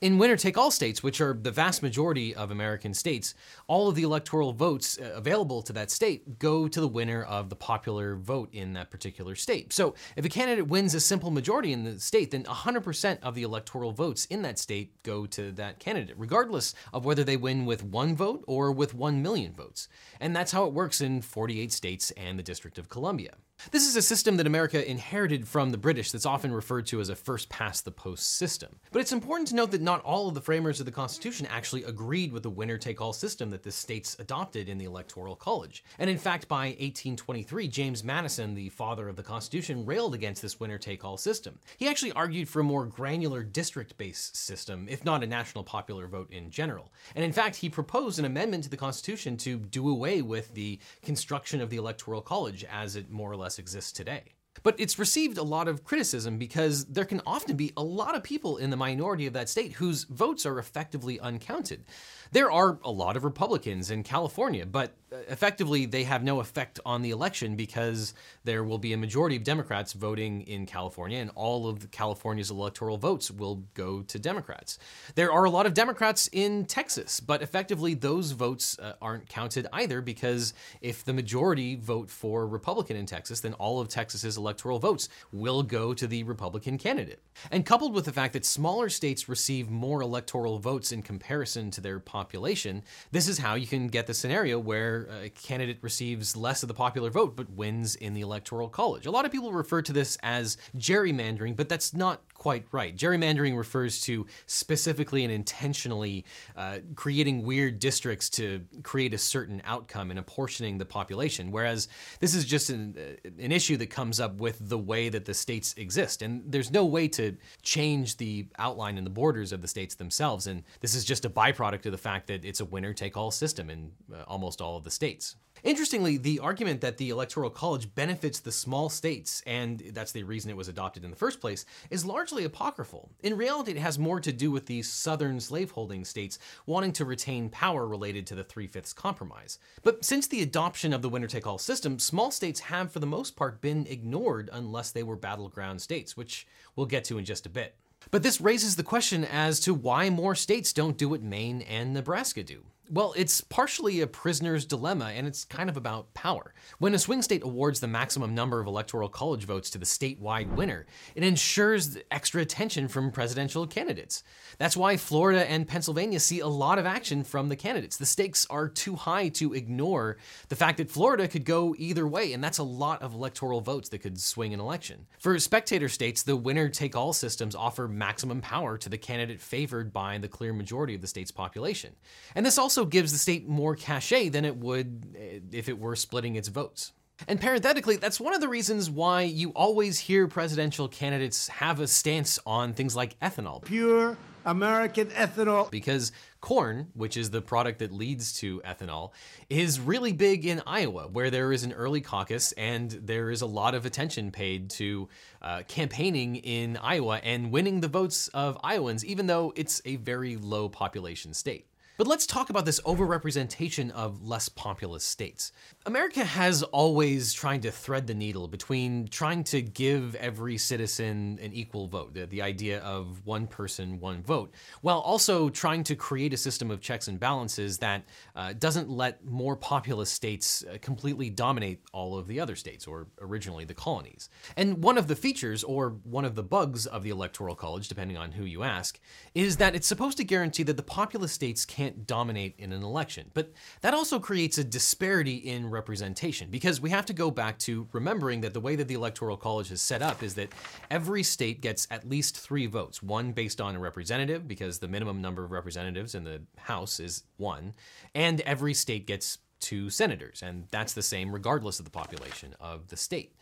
In 0.00 0.18
winner 0.18 0.36
take 0.36 0.58
all 0.58 0.70
states, 0.70 1.02
which 1.02 1.20
are 1.20 1.34
the 1.34 1.50
vast 1.50 1.82
majority 1.82 2.34
of 2.34 2.50
American 2.50 2.94
states, 2.94 3.34
all 3.66 3.88
of 3.88 3.94
the 3.94 4.02
electoral 4.02 4.52
votes 4.52 4.98
uh, 4.98 5.12
available 5.14 5.62
to 5.62 5.72
that 5.72 5.90
state 5.90 6.38
go 6.38 6.68
to 6.68 6.80
the 6.80 6.88
winner 6.88 7.22
of 7.22 7.48
the 7.48 7.56
popular 7.56 8.16
vote 8.16 8.48
in 8.52 8.72
that 8.74 8.90
particular 8.90 9.34
state. 9.34 9.72
So 9.72 9.94
if 10.16 10.24
a 10.24 10.28
candidate 10.28 10.68
wins 10.68 10.94
a 10.94 11.00
simple 11.00 11.30
majority 11.30 11.72
in 11.72 11.84
the 11.84 12.00
state, 12.00 12.30
then 12.30 12.44
100% 12.44 13.18
of 13.22 13.34
the 13.34 13.42
electoral 13.42 13.92
votes 13.92 14.26
in 14.26 14.42
that 14.42 14.58
state 14.58 15.02
go 15.02 15.26
to 15.26 15.52
that 15.52 15.78
candidate, 15.78 16.16
regardless 16.18 16.74
of 16.92 17.04
whether 17.04 17.24
they 17.24 17.36
win 17.36 17.66
with 17.66 17.82
one 17.82 18.16
vote 18.16 18.44
or 18.46 18.72
with 18.72 18.94
1 18.94 19.22
million 19.22 19.52
votes. 19.52 19.88
And 20.20 20.34
that's 20.34 20.52
how 20.52 20.66
it 20.66 20.72
works 20.72 21.00
in 21.00 21.22
48 21.22 21.72
states 21.72 22.10
and 22.12 22.38
the 22.38 22.42
District 22.42 22.78
of 22.78 22.88
Columbia. 22.88 23.36
This 23.72 23.88
is 23.88 23.96
a 23.96 24.02
system 24.02 24.36
that 24.36 24.46
America 24.46 24.88
inherited 24.88 25.48
from 25.48 25.70
the 25.70 25.78
British 25.78 26.12
that's 26.12 26.24
often 26.24 26.52
referred 26.52 26.86
to 26.86 27.00
as 27.00 27.08
a 27.08 27.16
first 27.16 27.48
past 27.48 27.84
the 27.84 27.90
post 27.90 28.36
system. 28.36 28.76
But 28.92 29.00
it's 29.00 29.12
important 29.12 29.48
to 29.48 29.56
note 29.56 29.72
that 29.72 29.82
not 29.82 30.02
all 30.02 30.28
of 30.28 30.34
the 30.34 30.40
framers 30.40 30.78
of 30.78 30.86
the 30.86 30.92
Constitution 30.92 31.48
actually 31.50 31.82
agreed 31.82 32.32
with 32.32 32.44
the 32.44 32.50
winner 32.50 32.78
take 32.78 33.00
all 33.00 33.12
system 33.12 33.50
that 33.50 33.64
the 33.64 33.72
states 33.72 34.16
adopted 34.20 34.68
in 34.68 34.78
the 34.78 34.84
Electoral 34.84 35.34
College. 35.34 35.82
And 35.98 36.08
in 36.08 36.16
fact, 36.16 36.46
by 36.46 36.68
1823, 36.68 37.66
James 37.66 38.04
Madison, 38.04 38.54
the 38.54 38.68
father 38.68 39.08
of 39.08 39.16
the 39.16 39.22
Constitution, 39.22 39.84
railed 39.84 40.14
against 40.14 40.42
this 40.42 40.60
winner 40.60 40.78
take 40.78 41.04
all 41.04 41.16
system. 41.16 41.58
He 41.76 41.88
actually 41.88 42.12
argued 42.12 42.48
for 42.48 42.60
a 42.60 42.64
more 42.64 42.86
granular 42.86 43.42
district 43.42 43.98
based 43.98 44.36
system, 44.36 44.86
if 44.88 45.04
not 45.04 45.24
a 45.24 45.26
national 45.26 45.64
popular 45.64 46.06
vote 46.06 46.32
in 46.32 46.50
general. 46.50 46.92
And 47.16 47.24
in 47.24 47.32
fact, 47.32 47.56
he 47.56 47.68
proposed 47.68 48.18
an 48.18 48.24
amendment 48.24 48.64
to 48.64 48.70
the 48.70 48.76
Constitution 48.76 49.36
to 49.38 49.58
do 49.58 49.88
away 49.88 50.22
with 50.22 50.54
the 50.54 50.78
construction 51.02 51.60
of 51.60 51.68
the 51.68 51.78
Electoral 51.78 52.22
College 52.22 52.64
as 52.70 52.96
it 52.96 53.10
more 53.10 53.30
or 53.30 53.36
less 53.36 53.45
exists 53.58 53.92
today. 53.92 54.35
But 54.66 54.80
it's 54.80 54.98
received 54.98 55.38
a 55.38 55.44
lot 55.44 55.68
of 55.68 55.84
criticism 55.84 56.38
because 56.38 56.86
there 56.86 57.04
can 57.04 57.22
often 57.24 57.54
be 57.54 57.72
a 57.76 57.84
lot 57.84 58.16
of 58.16 58.24
people 58.24 58.56
in 58.56 58.70
the 58.70 58.76
minority 58.76 59.28
of 59.28 59.32
that 59.34 59.48
state 59.48 59.74
whose 59.74 60.02
votes 60.02 60.44
are 60.44 60.58
effectively 60.58 61.20
uncounted. 61.20 61.84
There 62.32 62.50
are 62.50 62.80
a 62.82 62.90
lot 62.90 63.16
of 63.16 63.22
Republicans 63.22 63.92
in 63.92 64.02
California, 64.02 64.66
but 64.66 64.96
uh, 65.12 65.18
effectively 65.28 65.86
they 65.86 66.02
have 66.02 66.24
no 66.24 66.40
effect 66.40 66.80
on 66.84 67.02
the 67.02 67.10
election 67.10 67.54
because 67.54 68.12
there 68.42 68.64
will 68.64 68.78
be 68.78 68.92
a 68.92 68.96
majority 68.96 69.36
of 69.36 69.44
Democrats 69.44 69.92
voting 69.92 70.42
in 70.42 70.66
California, 70.66 71.18
and 71.18 71.30
all 71.36 71.68
of 71.68 71.88
California's 71.92 72.50
electoral 72.50 72.96
votes 72.96 73.30
will 73.30 73.62
go 73.74 74.02
to 74.02 74.18
Democrats. 74.18 74.80
There 75.14 75.30
are 75.30 75.44
a 75.44 75.50
lot 75.50 75.66
of 75.66 75.74
Democrats 75.74 76.28
in 76.32 76.64
Texas, 76.64 77.20
but 77.20 77.40
effectively 77.40 77.94
those 77.94 78.32
votes 78.32 78.76
uh, 78.80 78.94
aren't 79.00 79.28
counted 79.28 79.68
either 79.72 80.00
because 80.00 80.54
if 80.80 81.04
the 81.04 81.12
majority 81.12 81.76
vote 81.76 82.10
for 82.10 82.48
Republican 82.48 82.96
in 82.96 83.06
Texas, 83.06 83.38
then 83.38 83.52
all 83.52 83.80
of 83.80 83.86
Texas's 83.86 84.36
electoral 84.36 84.55
votes 84.62 85.08
will 85.32 85.62
go 85.62 85.94
to 85.94 86.06
the 86.06 86.22
Republican 86.24 86.78
candidate. 86.78 87.22
And 87.50 87.66
coupled 87.66 87.94
with 87.94 88.04
the 88.04 88.12
fact 88.12 88.32
that 88.32 88.44
smaller 88.44 88.88
states 88.88 89.28
receive 89.28 89.70
more 89.70 90.00
electoral 90.00 90.58
votes 90.58 90.92
in 90.92 91.02
comparison 91.02 91.70
to 91.72 91.80
their 91.80 92.00
population, 92.00 92.82
this 93.12 93.28
is 93.28 93.38
how 93.38 93.54
you 93.54 93.66
can 93.66 93.88
get 93.88 94.06
the 94.06 94.14
scenario 94.14 94.58
where 94.58 95.08
a 95.22 95.28
candidate 95.30 95.78
receives 95.82 96.36
less 96.36 96.62
of 96.62 96.68
the 96.68 96.74
popular 96.74 97.10
vote 97.10 97.36
but 97.36 97.50
wins 97.50 97.94
in 97.94 98.14
the 98.14 98.20
electoral 98.20 98.68
college. 98.68 99.06
A 99.06 99.10
lot 99.10 99.24
of 99.24 99.32
people 99.32 99.52
refer 99.52 99.82
to 99.82 99.92
this 99.92 100.16
as 100.22 100.56
gerrymandering, 100.76 101.56
but 101.56 101.68
that's 101.68 101.94
not 101.94 102.22
quite 102.38 102.66
right. 102.72 102.96
Gerrymandering 102.96 103.56
refers 103.56 104.00
to 104.02 104.26
specifically 104.46 105.24
and 105.24 105.32
intentionally 105.32 106.24
uh, 106.56 106.78
creating 106.94 107.42
weird 107.42 107.78
districts 107.78 108.28
to 108.30 108.62
create 108.82 109.14
a 109.14 109.18
certain 109.18 109.62
outcome 109.64 110.10
and 110.10 110.18
apportioning 110.18 110.78
the 110.78 110.84
population, 110.84 111.50
whereas 111.50 111.88
this 112.20 112.34
is 112.34 112.44
just 112.44 112.70
an, 112.70 112.96
uh, 112.96 113.30
an 113.38 113.52
issue 113.52 113.76
that 113.76 113.90
comes 113.90 114.20
up 114.20 114.36
with 114.36 114.56
the 114.68 114.78
way 114.78 115.08
that 115.08 115.24
the 115.24 115.34
states 115.34 115.74
exist. 115.76 116.22
And 116.22 116.42
there's 116.46 116.70
no 116.70 116.84
way 116.84 117.08
to 117.08 117.36
change 117.62 118.16
the 118.16 118.46
outline 118.58 118.98
and 118.98 119.06
the 119.06 119.10
borders 119.10 119.52
of 119.52 119.62
the 119.62 119.68
states 119.68 119.94
themselves. 119.94 120.46
And 120.46 120.62
this 120.80 120.94
is 120.94 121.04
just 121.04 121.24
a 121.24 121.30
byproduct 121.30 121.86
of 121.86 121.92
the 121.92 121.98
fact 121.98 122.26
that 122.28 122.44
it's 122.44 122.60
a 122.60 122.64
winner 122.64 122.92
take 122.92 123.16
all 123.16 123.30
system 123.30 123.70
in 123.70 123.90
uh, 124.12 124.22
almost 124.26 124.60
all 124.60 124.76
of 124.76 124.84
the 124.84 124.90
states. 124.90 125.36
Interestingly, 125.64 126.16
the 126.16 126.38
argument 126.38 126.80
that 126.82 126.98
the 126.98 127.10
Electoral 127.10 127.50
College 127.50 127.94
benefits 127.94 128.40
the 128.40 128.52
small 128.52 128.88
states, 128.88 129.42
and 129.46 129.80
that's 129.92 130.12
the 130.12 130.22
reason 130.22 130.50
it 130.50 130.56
was 130.56 130.68
adopted 130.68 131.04
in 131.04 131.10
the 131.10 131.16
first 131.16 131.40
place, 131.40 131.64
is 131.90 132.04
largely 132.04 132.44
apocryphal. 132.44 133.10
In 133.22 133.36
reality, 133.36 133.72
it 133.72 133.78
has 133.78 133.98
more 133.98 134.20
to 134.20 134.32
do 134.32 134.50
with 134.50 134.66
the 134.66 134.82
southern 134.82 135.40
slaveholding 135.40 136.04
states 136.04 136.38
wanting 136.66 136.92
to 136.92 137.04
retain 137.04 137.48
power 137.48 137.86
related 137.86 138.26
to 138.28 138.34
the 138.34 138.44
Three 138.44 138.66
Fifths 138.66 138.92
Compromise. 138.92 139.58
But 139.82 140.04
since 140.04 140.26
the 140.26 140.42
adoption 140.42 140.92
of 140.92 141.02
the 141.02 141.08
winner 141.08 141.26
take 141.26 141.46
all 141.46 141.58
system, 141.58 141.98
small 141.98 142.30
states 142.30 142.60
have, 142.60 142.92
for 142.92 143.00
the 143.00 143.06
most 143.06 143.36
part, 143.36 143.60
been 143.60 143.86
ignored 143.88 144.50
unless 144.52 144.90
they 144.90 145.02
were 145.02 145.16
battleground 145.16 145.80
states, 145.80 146.16
which 146.16 146.46
we'll 146.76 146.86
get 146.86 147.04
to 147.04 147.18
in 147.18 147.24
just 147.24 147.46
a 147.46 147.50
bit. 147.50 147.74
But 148.10 148.22
this 148.22 148.40
raises 148.40 148.76
the 148.76 148.82
question 148.82 149.24
as 149.24 149.60
to 149.60 149.74
why 149.74 150.10
more 150.10 150.34
states 150.34 150.72
don't 150.72 150.98
do 150.98 151.08
what 151.08 151.22
Maine 151.22 151.62
and 151.62 151.92
Nebraska 151.92 152.42
do. 152.42 152.64
Well, 152.88 153.14
it's 153.16 153.40
partially 153.40 154.00
a 154.00 154.06
prisoner's 154.06 154.64
dilemma, 154.64 155.06
and 155.06 155.26
it's 155.26 155.44
kind 155.44 155.68
of 155.68 155.76
about 155.76 156.14
power. 156.14 156.54
When 156.78 156.94
a 156.94 157.00
swing 157.00 157.20
state 157.20 157.42
awards 157.42 157.80
the 157.80 157.88
maximum 157.88 158.32
number 158.32 158.60
of 158.60 158.68
electoral 158.68 159.08
college 159.08 159.44
votes 159.44 159.70
to 159.70 159.78
the 159.78 159.84
statewide 159.84 160.54
winner, 160.54 160.86
it 161.16 161.24
ensures 161.24 161.98
extra 162.12 162.42
attention 162.42 162.86
from 162.86 163.10
presidential 163.10 163.66
candidates. 163.66 164.22
That's 164.58 164.76
why 164.76 164.98
Florida 164.98 165.50
and 165.50 165.66
Pennsylvania 165.66 166.20
see 166.20 166.38
a 166.38 166.46
lot 166.46 166.78
of 166.78 166.86
action 166.86 167.24
from 167.24 167.48
the 167.48 167.56
candidates. 167.56 167.96
The 167.96 168.06
stakes 168.06 168.46
are 168.50 168.68
too 168.68 168.94
high 168.94 169.30
to 169.30 169.52
ignore 169.52 170.18
the 170.48 170.56
fact 170.56 170.78
that 170.78 170.90
Florida 170.90 171.26
could 171.26 171.44
go 171.44 171.74
either 171.78 172.06
way, 172.06 172.34
and 172.34 172.44
that's 172.44 172.58
a 172.58 172.62
lot 172.62 173.02
of 173.02 173.14
electoral 173.14 173.60
votes 173.60 173.88
that 173.88 173.98
could 173.98 174.20
swing 174.20 174.54
an 174.54 174.60
election. 174.60 175.06
For 175.18 175.36
spectator 175.40 175.88
states, 175.88 176.22
the 176.22 176.36
winner 176.36 176.68
take 176.68 176.94
all 176.94 177.12
systems 177.12 177.56
offer 177.56 177.88
maximum 177.96 178.40
power 178.40 178.78
to 178.78 178.88
the 178.88 178.98
candidate 178.98 179.40
favored 179.40 179.92
by 179.92 180.18
the 180.18 180.28
clear 180.28 180.52
majority 180.52 180.94
of 180.94 181.00
the 181.00 181.06
state's 181.06 181.30
population. 181.30 181.94
And 182.34 182.44
this 182.44 182.58
also 182.58 182.84
gives 182.84 183.12
the 183.12 183.18
state 183.18 183.48
more 183.48 183.74
cachet 183.74 184.28
than 184.28 184.44
it 184.44 184.56
would 184.56 185.16
eh, 185.18 185.38
if 185.52 185.68
it 185.68 185.78
were 185.78 185.96
splitting 185.96 186.36
its 186.36 186.48
votes. 186.48 186.92
And 187.26 187.40
parenthetically, 187.40 187.96
that's 187.96 188.20
one 188.20 188.34
of 188.34 188.40
the 188.40 188.48
reasons 188.48 188.90
why 188.90 189.22
you 189.22 189.50
always 189.50 189.98
hear 189.98 190.28
presidential 190.28 190.86
candidates 190.86 191.48
have 191.48 191.80
a 191.80 191.86
stance 191.86 192.38
on 192.46 192.74
things 192.74 192.94
like 192.94 193.18
ethanol. 193.20 193.64
Pure 193.64 194.18
American 194.44 195.08
ethanol. 195.08 195.70
Because 195.70 196.12
corn, 196.46 196.86
which 196.94 197.16
is 197.16 197.30
the 197.30 197.42
product 197.42 197.80
that 197.80 197.90
leads 197.90 198.32
to 198.32 198.60
ethanol, 198.60 199.10
is 199.50 199.80
really 199.80 200.12
big 200.12 200.46
in 200.46 200.62
Iowa, 200.64 201.08
where 201.08 201.28
there 201.28 201.52
is 201.52 201.64
an 201.64 201.72
early 201.72 202.00
caucus 202.00 202.52
and 202.52 202.88
there 202.92 203.32
is 203.32 203.42
a 203.42 203.46
lot 203.46 203.74
of 203.74 203.84
attention 203.84 204.30
paid 204.30 204.70
to 204.70 205.08
uh, 205.42 205.62
campaigning 205.66 206.36
in 206.36 206.76
Iowa 206.76 207.20
and 207.24 207.50
winning 207.50 207.80
the 207.80 207.88
votes 207.88 208.28
of 208.28 208.56
Iowans, 208.62 209.04
even 209.04 209.26
though 209.26 209.52
it's 209.56 209.82
a 209.84 209.96
very 209.96 210.36
low 210.36 210.68
population 210.68 211.34
state. 211.34 211.66
But 211.98 212.06
let's 212.06 212.26
talk 212.26 212.50
about 212.50 212.66
this 212.66 212.78
overrepresentation 212.80 213.90
of 213.92 214.22
less 214.22 214.50
populous 214.50 215.02
states. 215.02 215.50
America 215.86 216.26
has 216.26 216.62
always 216.62 217.32
trying 217.32 217.62
to 217.62 217.70
thread 217.70 218.06
the 218.06 218.14
needle 218.14 218.48
between 218.48 219.08
trying 219.08 219.44
to 219.44 219.62
give 219.62 220.14
every 220.16 220.58
citizen 220.58 221.38
an 221.40 221.54
equal 221.54 221.86
vote, 221.88 222.12
the, 222.12 222.26
the 222.26 222.42
idea 222.42 222.80
of 222.80 223.24
one 223.24 223.46
person, 223.46 223.98
one 223.98 224.22
vote, 224.22 224.52
while 224.82 224.98
also 224.98 225.48
trying 225.48 225.82
to 225.84 225.96
create 225.96 226.34
a 226.34 226.36
system 226.36 226.70
of 226.70 226.82
checks 226.82 227.08
and 227.08 227.18
balances 227.18 227.78
that 227.78 228.04
uh, 228.34 228.52
doesn't 228.58 228.90
let 228.90 229.24
more 229.24 229.56
populous 229.56 230.10
states 230.10 230.64
uh, 230.70 230.76
completely 230.82 231.30
dominate 231.30 231.80
all 231.94 232.18
of 232.18 232.26
the 232.26 232.38
other 232.38 232.56
states, 232.56 232.86
or 232.86 233.06
originally 233.22 233.64
the 233.64 233.72
colonies. 233.72 234.28
And 234.54 234.82
one 234.82 234.98
of 234.98 235.08
the 235.08 235.16
features, 235.16 235.64
or 235.64 235.96
one 236.04 236.26
of 236.26 236.34
the 236.34 236.42
bugs 236.42 236.84
of 236.84 237.04
the 237.04 237.10
Electoral 237.10 237.54
College, 237.54 237.88
depending 237.88 238.18
on 238.18 238.32
who 238.32 238.44
you 238.44 238.64
ask, 238.64 239.00
is 239.34 239.56
that 239.56 239.74
it's 239.74 239.86
supposed 239.86 240.18
to 240.18 240.24
guarantee 240.24 240.62
that 240.64 240.76
the 240.76 240.82
populous 240.82 241.32
states 241.32 241.64
can't 241.64 241.85
can't 241.86 242.06
dominate 242.06 242.54
in 242.58 242.72
an 242.72 242.82
election. 242.82 243.30
But 243.32 243.52
that 243.80 243.94
also 243.94 244.18
creates 244.18 244.58
a 244.58 244.64
disparity 244.64 245.36
in 245.36 245.70
representation 245.70 246.50
because 246.50 246.80
we 246.80 246.90
have 246.90 247.06
to 247.06 247.12
go 247.12 247.30
back 247.30 247.58
to 247.60 247.86
remembering 247.92 248.40
that 248.40 248.54
the 248.54 248.60
way 248.60 248.74
that 248.76 248.88
the 248.88 248.94
Electoral 248.94 249.36
College 249.36 249.70
is 249.70 249.80
set 249.80 250.02
up 250.02 250.22
is 250.22 250.34
that 250.34 250.48
every 250.90 251.22
state 251.22 251.60
gets 251.60 251.86
at 251.90 252.08
least 252.08 252.36
three 252.36 252.66
votes 252.66 253.02
one 253.02 253.32
based 253.32 253.60
on 253.60 253.76
a 253.76 253.78
representative, 253.78 254.48
because 254.48 254.78
the 254.78 254.88
minimum 254.88 255.22
number 255.22 255.44
of 255.44 255.52
representatives 255.52 256.14
in 256.14 256.24
the 256.24 256.42
House 256.58 256.98
is 256.98 257.22
one, 257.36 257.74
and 258.14 258.40
every 258.40 258.74
state 258.74 259.06
gets 259.06 259.38
two 259.66 259.90
senators, 259.90 260.44
and 260.44 260.68
that's 260.70 260.92
the 260.92 261.02
same 261.02 261.32
regardless 261.32 261.80
of 261.80 261.84
the 261.84 261.90
population 261.90 262.54
of 262.60 262.86
the 262.86 262.96
state. 262.96 263.34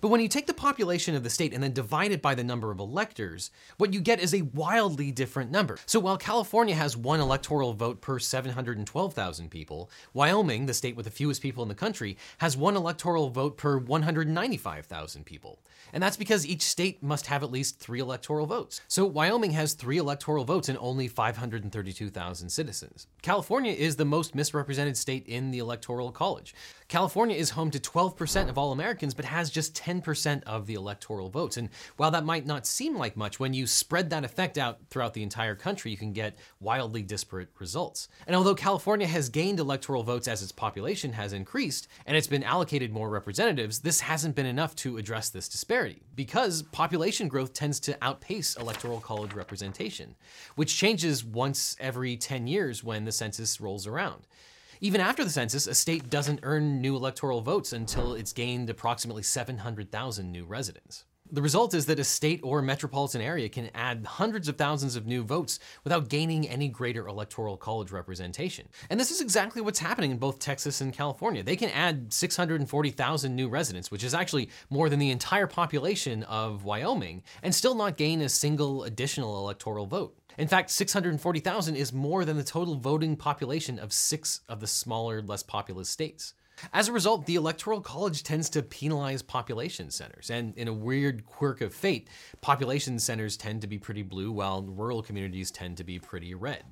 But 0.00 0.08
when 0.08 0.20
you 0.20 0.28
take 0.28 0.46
the 0.46 0.54
population 0.54 1.16
of 1.16 1.24
the 1.24 1.30
state 1.30 1.52
and 1.52 1.60
then 1.60 1.72
divide 1.72 2.12
it 2.12 2.22
by 2.22 2.36
the 2.36 2.44
number 2.44 2.70
of 2.70 2.78
electors, 2.78 3.50
what 3.78 3.92
you 3.92 4.00
get 4.00 4.20
is 4.20 4.32
a 4.32 4.42
wildly 4.42 5.10
different 5.10 5.50
number. 5.50 5.76
So 5.86 5.98
while 5.98 6.16
California 6.16 6.76
has 6.76 6.96
one 6.96 7.18
electoral 7.18 7.72
vote 7.72 8.00
per 8.00 8.20
712,000 8.20 9.50
people, 9.50 9.90
Wyoming, 10.14 10.66
the 10.66 10.74
state 10.74 10.94
with 10.94 11.06
the 11.06 11.10
fewest 11.10 11.42
people 11.42 11.64
in 11.64 11.68
the 11.68 11.74
country, 11.74 12.16
has 12.38 12.56
one 12.56 12.76
electoral 12.76 13.30
vote 13.30 13.56
per 13.56 13.78
195,000 13.78 15.26
people. 15.26 15.58
And 15.92 16.02
that's 16.02 16.16
because 16.16 16.46
each 16.46 16.62
state 16.62 17.02
must 17.02 17.26
have 17.26 17.42
at 17.42 17.50
least 17.50 17.80
three 17.80 18.00
electoral 18.00 18.46
votes. 18.46 18.80
So 18.86 19.04
Wyoming 19.04 19.50
has 19.50 19.74
three 19.74 19.98
electoral 19.98 20.44
votes 20.44 20.68
and 20.68 20.78
only 20.80 21.08
532,000 21.08 22.48
citizens. 22.48 23.08
California 23.20 23.72
is 23.72 23.96
the 23.96 24.04
most 24.04 24.34
misrepresented 24.34 24.96
state 24.96 25.26
in 25.26 25.50
the 25.50 25.58
Electoral 25.72 26.12
College. 26.12 26.54
California 26.88 27.34
is 27.34 27.48
home 27.48 27.70
to 27.70 27.78
12% 27.80 28.50
of 28.50 28.58
all 28.58 28.72
Americans, 28.72 29.14
but 29.14 29.24
has 29.24 29.48
just 29.48 29.74
10% 29.74 30.42
of 30.44 30.66
the 30.66 30.74
electoral 30.74 31.30
votes. 31.30 31.56
And 31.56 31.70
while 31.96 32.10
that 32.10 32.26
might 32.26 32.44
not 32.44 32.66
seem 32.66 32.94
like 32.94 33.16
much, 33.16 33.40
when 33.40 33.54
you 33.54 33.66
spread 33.66 34.10
that 34.10 34.22
effect 34.22 34.58
out 34.58 34.80
throughout 34.90 35.14
the 35.14 35.22
entire 35.22 35.54
country, 35.54 35.90
you 35.90 35.96
can 35.96 36.12
get 36.12 36.36
wildly 36.60 37.00
disparate 37.00 37.48
results. 37.58 38.08
And 38.26 38.36
although 38.36 38.54
California 38.54 39.06
has 39.06 39.30
gained 39.30 39.60
electoral 39.60 40.02
votes 40.02 40.28
as 40.28 40.42
its 40.42 40.52
population 40.52 41.14
has 41.14 41.32
increased, 41.32 41.88
and 42.04 42.18
it's 42.18 42.26
been 42.26 42.44
allocated 42.44 42.92
more 42.92 43.08
representatives, 43.08 43.78
this 43.78 44.00
hasn't 44.00 44.36
been 44.36 44.44
enough 44.44 44.76
to 44.76 44.98
address 44.98 45.30
this 45.30 45.48
disparity, 45.48 46.02
because 46.14 46.64
population 46.64 47.28
growth 47.28 47.54
tends 47.54 47.80
to 47.80 47.96
outpace 48.02 48.56
electoral 48.56 49.00
college 49.00 49.32
representation, 49.32 50.16
which 50.56 50.76
changes 50.76 51.24
once 51.24 51.74
every 51.80 52.18
10 52.18 52.46
years 52.46 52.84
when 52.84 53.06
the 53.06 53.12
census 53.12 53.58
rolls 53.58 53.86
around. 53.86 54.26
Even 54.84 55.00
after 55.00 55.22
the 55.22 55.30
census, 55.30 55.68
a 55.68 55.76
state 55.76 56.10
doesn't 56.10 56.40
earn 56.42 56.80
new 56.80 56.96
electoral 56.96 57.40
votes 57.40 57.72
until 57.72 58.14
it's 58.14 58.32
gained 58.32 58.68
approximately 58.68 59.22
700,000 59.22 60.32
new 60.32 60.44
residents. 60.44 61.04
The 61.30 61.40
result 61.40 61.72
is 61.72 61.86
that 61.86 62.00
a 62.00 62.04
state 62.04 62.40
or 62.42 62.60
metropolitan 62.62 63.20
area 63.20 63.48
can 63.48 63.70
add 63.76 64.04
hundreds 64.04 64.48
of 64.48 64.56
thousands 64.56 64.96
of 64.96 65.06
new 65.06 65.22
votes 65.22 65.60
without 65.84 66.08
gaining 66.08 66.48
any 66.48 66.66
greater 66.68 67.06
electoral 67.06 67.56
college 67.56 67.92
representation. 67.92 68.68
And 68.90 68.98
this 68.98 69.12
is 69.12 69.20
exactly 69.20 69.62
what's 69.62 69.78
happening 69.78 70.10
in 70.10 70.18
both 70.18 70.40
Texas 70.40 70.80
and 70.80 70.92
California. 70.92 71.44
They 71.44 71.56
can 71.56 71.70
add 71.70 72.12
640,000 72.12 73.36
new 73.36 73.48
residents, 73.48 73.90
which 73.92 74.02
is 74.02 74.14
actually 74.14 74.50
more 74.68 74.88
than 74.88 74.98
the 74.98 75.10
entire 75.10 75.46
population 75.46 76.24
of 76.24 76.64
Wyoming, 76.64 77.22
and 77.44 77.54
still 77.54 77.76
not 77.76 77.96
gain 77.96 78.20
a 78.20 78.28
single 78.28 78.82
additional 78.82 79.38
electoral 79.38 79.86
vote. 79.86 80.18
In 80.38 80.48
fact, 80.48 80.70
640,000 80.70 81.76
is 81.76 81.92
more 81.92 82.24
than 82.24 82.36
the 82.36 82.44
total 82.44 82.76
voting 82.76 83.16
population 83.16 83.78
of 83.78 83.92
six 83.92 84.40
of 84.48 84.60
the 84.60 84.66
smaller, 84.66 85.20
less 85.22 85.42
populous 85.42 85.88
states. 85.88 86.34
As 86.72 86.88
a 86.88 86.92
result, 86.92 87.26
the 87.26 87.34
Electoral 87.34 87.80
College 87.80 88.22
tends 88.22 88.48
to 88.50 88.62
penalize 88.62 89.22
population 89.22 89.90
centers, 89.90 90.30
and 90.30 90.56
in 90.56 90.68
a 90.68 90.72
weird 90.72 91.26
quirk 91.26 91.60
of 91.60 91.74
fate, 91.74 92.08
population 92.40 92.98
centers 92.98 93.36
tend 93.36 93.62
to 93.62 93.66
be 93.66 93.78
pretty 93.78 94.02
blue 94.02 94.30
while 94.30 94.62
rural 94.62 95.02
communities 95.02 95.50
tend 95.50 95.76
to 95.78 95.84
be 95.84 95.98
pretty 95.98 96.34
red. 96.34 96.64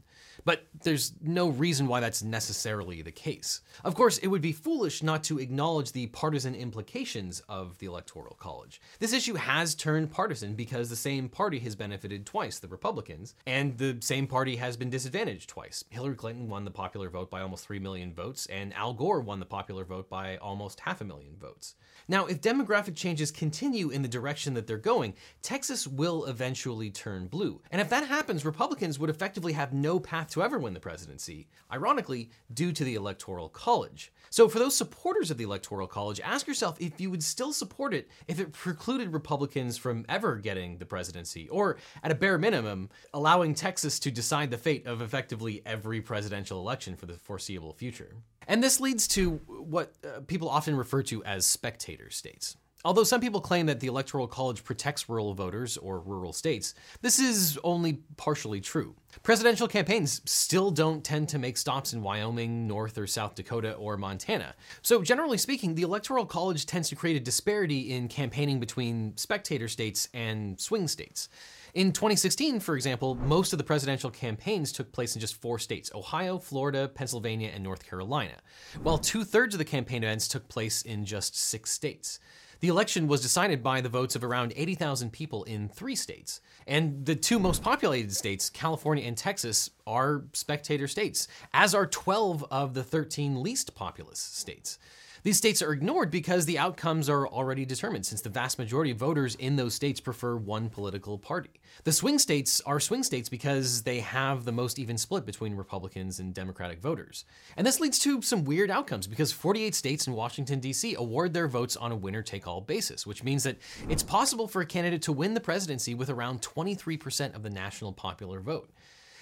But 0.44 0.66
there's 0.82 1.12
no 1.22 1.48
reason 1.48 1.86
why 1.86 2.00
that's 2.00 2.22
necessarily 2.22 3.02
the 3.02 3.12
case. 3.12 3.60
Of 3.84 3.94
course, 3.94 4.18
it 4.18 4.28
would 4.28 4.42
be 4.42 4.52
foolish 4.52 5.02
not 5.02 5.24
to 5.24 5.38
acknowledge 5.38 5.92
the 5.92 6.06
partisan 6.08 6.54
implications 6.54 7.40
of 7.48 7.78
the 7.78 7.86
Electoral 7.86 8.36
College. 8.38 8.80
This 8.98 9.12
issue 9.12 9.34
has 9.34 9.74
turned 9.74 10.10
partisan 10.10 10.54
because 10.54 10.88
the 10.88 10.96
same 10.96 11.28
party 11.28 11.58
has 11.60 11.76
benefited 11.76 12.26
twice, 12.26 12.58
the 12.58 12.68
Republicans, 12.68 13.34
and 13.46 13.76
the 13.78 13.98
same 14.00 14.26
party 14.26 14.56
has 14.56 14.76
been 14.76 14.90
disadvantaged 14.90 15.48
twice. 15.48 15.84
Hillary 15.90 16.16
Clinton 16.16 16.48
won 16.48 16.64
the 16.64 16.70
popular 16.70 17.10
vote 17.10 17.30
by 17.30 17.40
almost 17.40 17.66
3 17.66 17.78
million 17.78 18.12
votes, 18.12 18.46
and 18.46 18.74
Al 18.74 18.94
Gore 18.94 19.20
won 19.20 19.40
the 19.40 19.46
popular 19.46 19.84
vote 19.84 20.08
by 20.08 20.36
almost 20.38 20.80
half 20.80 21.00
a 21.00 21.04
million 21.04 21.36
votes. 21.36 21.74
Now, 22.08 22.26
if 22.26 22.40
demographic 22.40 22.96
changes 22.96 23.30
continue 23.30 23.90
in 23.90 24.02
the 24.02 24.08
direction 24.08 24.54
that 24.54 24.66
they're 24.66 24.78
going, 24.78 25.14
Texas 25.42 25.86
will 25.86 26.24
eventually 26.24 26.90
turn 26.90 27.26
blue. 27.26 27.60
And 27.70 27.80
if 27.80 27.88
that 27.90 28.06
happens, 28.06 28.44
Republicans 28.44 28.98
would 28.98 29.10
effectively 29.10 29.52
have 29.52 29.72
no 29.72 30.00
path 30.00 30.29
to 30.30 30.42
ever 30.42 30.58
win 30.58 30.74
the 30.74 30.80
presidency, 30.80 31.48
ironically, 31.72 32.30
due 32.52 32.72
to 32.72 32.84
the 32.84 32.94
Electoral 32.94 33.48
College. 33.48 34.12
So, 34.30 34.48
for 34.48 34.58
those 34.58 34.76
supporters 34.76 35.30
of 35.30 35.38
the 35.38 35.44
Electoral 35.44 35.86
College, 35.86 36.20
ask 36.20 36.46
yourself 36.46 36.80
if 36.80 37.00
you 37.00 37.10
would 37.10 37.22
still 37.22 37.52
support 37.52 37.92
it 37.92 38.08
if 38.28 38.38
it 38.38 38.52
precluded 38.52 39.12
Republicans 39.12 39.76
from 39.76 40.04
ever 40.08 40.36
getting 40.36 40.78
the 40.78 40.86
presidency, 40.86 41.48
or 41.48 41.78
at 42.02 42.12
a 42.12 42.14
bare 42.14 42.38
minimum, 42.38 42.90
allowing 43.12 43.54
Texas 43.54 43.98
to 43.98 44.10
decide 44.10 44.50
the 44.50 44.58
fate 44.58 44.86
of 44.86 45.02
effectively 45.02 45.62
every 45.66 46.00
presidential 46.00 46.60
election 46.60 46.96
for 46.96 47.06
the 47.06 47.14
foreseeable 47.14 47.72
future. 47.72 48.14
And 48.46 48.62
this 48.62 48.80
leads 48.80 49.06
to 49.08 49.32
what 49.46 49.94
uh, 50.04 50.20
people 50.20 50.48
often 50.48 50.76
refer 50.76 51.02
to 51.04 51.24
as 51.24 51.46
spectator 51.46 52.10
states. 52.10 52.56
Although 52.84 53.04
some 53.04 53.20
people 53.20 53.40
claim 53.42 53.66
that 53.66 53.80
the 53.80 53.88
Electoral 53.88 54.26
College 54.26 54.64
protects 54.64 55.08
rural 55.08 55.34
voters 55.34 55.76
or 55.76 56.00
rural 56.00 56.32
states, 56.32 56.74
this 57.02 57.18
is 57.18 57.58
only 57.62 58.00
partially 58.16 58.60
true. 58.60 58.94
Presidential 59.22 59.68
campaigns 59.68 60.22
still 60.24 60.70
don't 60.70 61.04
tend 61.04 61.28
to 61.28 61.38
make 61.38 61.58
stops 61.58 61.92
in 61.92 62.02
Wyoming, 62.02 62.66
North 62.66 62.96
or 62.96 63.06
South 63.06 63.34
Dakota, 63.34 63.74
or 63.74 63.98
Montana. 63.98 64.54
So, 64.80 65.02
generally 65.02 65.36
speaking, 65.36 65.74
the 65.74 65.82
Electoral 65.82 66.24
College 66.24 66.64
tends 66.64 66.88
to 66.88 66.96
create 66.96 67.16
a 67.16 67.20
disparity 67.20 67.92
in 67.92 68.08
campaigning 68.08 68.60
between 68.60 69.14
spectator 69.16 69.68
states 69.68 70.08
and 70.14 70.58
swing 70.58 70.88
states. 70.88 71.28
In 71.74 71.92
2016, 71.92 72.60
for 72.60 72.74
example, 72.74 73.14
most 73.14 73.52
of 73.52 73.58
the 73.58 73.64
presidential 73.64 74.10
campaigns 74.10 74.72
took 74.72 74.90
place 74.90 75.14
in 75.14 75.20
just 75.20 75.40
four 75.40 75.58
states 75.58 75.90
Ohio, 75.94 76.38
Florida, 76.38 76.88
Pennsylvania, 76.88 77.50
and 77.54 77.62
North 77.62 77.84
Carolina, 77.84 78.34
while 78.82 78.98
two 78.98 79.22
thirds 79.22 79.54
of 79.54 79.58
the 79.58 79.64
campaign 79.64 80.02
events 80.02 80.26
took 80.26 80.48
place 80.48 80.82
in 80.82 81.04
just 81.04 81.36
six 81.36 81.70
states. 81.70 82.18
The 82.60 82.68
election 82.68 83.08
was 83.08 83.22
decided 83.22 83.62
by 83.62 83.80
the 83.80 83.88
votes 83.88 84.14
of 84.14 84.22
around 84.22 84.52
80,000 84.54 85.10
people 85.12 85.44
in 85.44 85.68
three 85.68 85.96
states. 85.96 86.42
And 86.66 87.06
the 87.06 87.16
two 87.16 87.38
most 87.38 87.62
populated 87.62 88.14
states, 88.14 88.50
California 88.50 89.04
and 89.04 89.16
Texas, 89.16 89.70
are 89.86 90.24
spectator 90.34 90.86
states, 90.86 91.26
as 91.54 91.74
are 91.74 91.86
12 91.86 92.44
of 92.50 92.74
the 92.74 92.84
13 92.84 93.42
least 93.42 93.74
populous 93.74 94.18
states. 94.18 94.78
These 95.22 95.36
states 95.36 95.60
are 95.60 95.72
ignored 95.72 96.10
because 96.10 96.46
the 96.46 96.58
outcomes 96.58 97.10
are 97.10 97.28
already 97.28 97.66
determined, 97.66 98.06
since 98.06 98.22
the 98.22 98.30
vast 98.30 98.58
majority 98.58 98.90
of 98.92 98.96
voters 98.96 99.34
in 99.34 99.56
those 99.56 99.74
states 99.74 100.00
prefer 100.00 100.36
one 100.36 100.70
political 100.70 101.18
party. 101.18 101.50
The 101.84 101.92
swing 101.92 102.18
states 102.18 102.62
are 102.62 102.80
swing 102.80 103.02
states 103.02 103.28
because 103.28 103.82
they 103.82 104.00
have 104.00 104.44
the 104.44 104.52
most 104.52 104.78
even 104.78 104.96
split 104.96 105.26
between 105.26 105.56
Republicans 105.56 106.20
and 106.20 106.32
Democratic 106.32 106.80
voters. 106.80 107.26
And 107.56 107.66
this 107.66 107.80
leads 107.80 107.98
to 108.00 108.22
some 108.22 108.44
weird 108.44 108.70
outcomes 108.70 109.06
because 109.06 109.30
48 109.30 109.74
states 109.74 110.06
and 110.06 110.16
Washington, 110.16 110.58
D.C. 110.58 110.94
award 110.94 111.34
their 111.34 111.48
votes 111.48 111.76
on 111.76 111.92
a 111.92 111.96
winner 111.96 112.22
take 112.22 112.46
all 112.46 112.62
basis, 112.62 113.06
which 113.06 113.22
means 113.22 113.42
that 113.42 113.58
it's 113.90 114.02
possible 114.02 114.48
for 114.48 114.62
a 114.62 114.66
candidate 114.66 115.02
to 115.02 115.12
win 115.12 115.34
the 115.34 115.40
presidency 115.40 115.94
with 115.94 116.08
around 116.08 116.40
23% 116.40 117.34
of 117.34 117.42
the 117.42 117.50
national 117.50 117.92
popular 117.92 118.40
vote. 118.40 118.70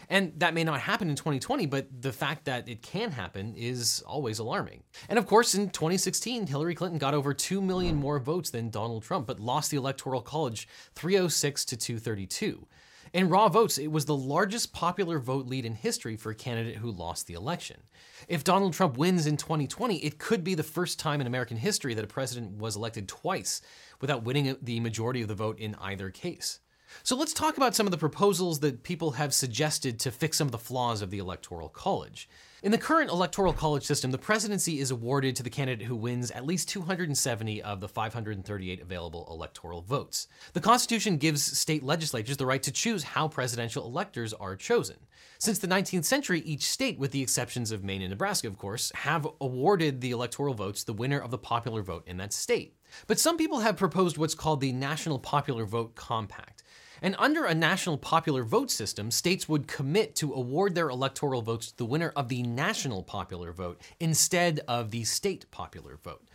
And 0.08 0.32
that 0.38 0.54
may 0.54 0.64
not 0.64 0.80
happen 0.80 1.10
in 1.10 1.16
2020, 1.16 1.66
but 1.66 1.86
the 2.00 2.12
fact 2.12 2.46
that 2.46 2.68
it 2.68 2.82
can 2.82 3.10
happen 3.10 3.54
is 3.56 4.02
always 4.06 4.38
alarming. 4.38 4.82
And 5.08 5.18
of 5.18 5.26
course, 5.26 5.54
in 5.54 5.70
2016, 5.70 6.46
Hillary 6.46 6.74
Clinton 6.74 6.98
got 6.98 7.14
over 7.14 7.34
2 7.34 7.60
million 7.60 7.96
more 7.96 8.18
votes 8.18 8.50
than 8.50 8.70
Donald 8.70 9.02
Trump, 9.02 9.26
but 9.26 9.38
lost 9.38 9.70
the 9.70 9.76
Electoral 9.76 10.22
College 10.22 10.66
306 10.94 11.64
to 11.66 11.76
232. 11.76 12.66
In 13.12 13.28
raw 13.28 13.48
votes, 13.48 13.78
it 13.78 13.90
was 13.90 14.04
the 14.04 14.16
largest 14.16 14.72
popular 14.72 15.18
vote 15.18 15.46
lead 15.46 15.64
in 15.64 15.74
history 15.74 16.16
for 16.16 16.30
a 16.30 16.34
candidate 16.34 16.76
who 16.76 16.90
lost 16.90 17.26
the 17.26 17.34
election. 17.34 17.80
If 18.28 18.44
Donald 18.44 18.74
Trump 18.74 18.98
wins 18.98 19.26
in 19.26 19.36
2020, 19.36 19.96
it 19.96 20.18
could 20.18 20.44
be 20.44 20.54
the 20.54 20.62
first 20.62 20.98
time 20.98 21.20
in 21.20 21.26
American 21.26 21.56
history 21.56 21.94
that 21.94 22.04
a 22.04 22.08
president 22.08 22.58
was 22.58 22.76
elected 22.76 23.08
twice 23.08 23.62
without 24.00 24.24
winning 24.24 24.56
the 24.60 24.80
majority 24.80 25.22
of 25.22 25.28
the 25.28 25.34
vote 25.34 25.58
in 25.58 25.74
either 25.76 26.10
case. 26.10 26.60
So 27.02 27.16
let's 27.16 27.32
talk 27.32 27.56
about 27.56 27.74
some 27.74 27.86
of 27.86 27.90
the 27.90 27.98
proposals 27.98 28.60
that 28.60 28.82
people 28.82 29.12
have 29.12 29.34
suggested 29.34 29.98
to 30.00 30.10
fix 30.10 30.38
some 30.38 30.48
of 30.48 30.52
the 30.52 30.58
flaws 30.58 31.02
of 31.02 31.10
the 31.10 31.18
Electoral 31.18 31.68
College. 31.68 32.28
In 32.60 32.72
the 32.72 32.78
current 32.78 33.10
Electoral 33.10 33.52
College 33.52 33.84
system, 33.84 34.10
the 34.10 34.18
presidency 34.18 34.80
is 34.80 34.90
awarded 34.90 35.36
to 35.36 35.44
the 35.44 35.50
candidate 35.50 35.86
who 35.86 35.94
wins 35.94 36.32
at 36.32 36.44
least 36.44 36.68
270 36.68 37.62
of 37.62 37.78
the 37.78 37.88
538 37.88 38.82
available 38.82 39.28
electoral 39.30 39.80
votes. 39.80 40.26
The 40.54 40.60
Constitution 40.60 41.18
gives 41.18 41.56
state 41.56 41.84
legislatures 41.84 42.36
the 42.36 42.46
right 42.46 42.62
to 42.64 42.72
choose 42.72 43.04
how 43.04 43.28
presidential 43.28 43.86
electors 43.86 44.34
are 44.34 44.56
chosen. 44.56 44.96
Since 45.38 45.60
the 45.60 45.68
19th 45.68 46.04
century, 46.04 46.40
each 46.40 46.68
state, 46.68 46.98
with 46.98 47.12
the 47.12 47.22
exceptions 47.22 47.70
of 47.70 47.84
Maine 47.84 48.02
and 48.02 48.10
Nebraska, 48.10 48.48
of 48.48 48.58
course, 48.58 48.90
have 48.96 49.24
awarded 49.40 50.00
the 50.00 50.10
electoral 50.10 50.54
votes 50.54 50.82
the 50.82 50.92
winner 50.92 51.20
of 51.20 51.30
the 51.30 51.38
popular 51.38 51.82
vote 51.82 52.02
in 52.08 52.16
that 52.16 52.32
state. 52.32 52.74
But 53.06 53.20
some 53.20 53.36
people 53.36 53.60
have 53.60 53.76
proposed 53.76 54.18
what's 54.18 54.34
called 54.34 54.60
the 54.60 54.72
National 54.72 55.20
Popular 55.20 55.64
Vote 55.64 55.94
Compact. 55.94 56.64
And 57.02 57.14
under 57.18 57.44
a 57.44 57.54
national 57.54 57.98
popular 57.98 58.42
vote 58.44 58.70
system, 58.70 59.10
states 59.10 59.48
would 59.48 59.68
commit 59.68 60.14
to 60.16 60.32
award 60.32 60.74
their 60.74 60.88
electoral 60.88 61.42
votes 61.42 61.70
to 61.70 61.76
the 61.76 61.84
winner 61.84 62.12
of 62.16 62.28
the 62.28 62.42
national 62.42 63.02
popular 63.02 63.52
vote 63.52 63.80
instead 64.00 64.60
of 64.66 64.90
the 64.90 65.04
state 65.04 65.50
popular 65.50 65.98
vote. 66.02 66.26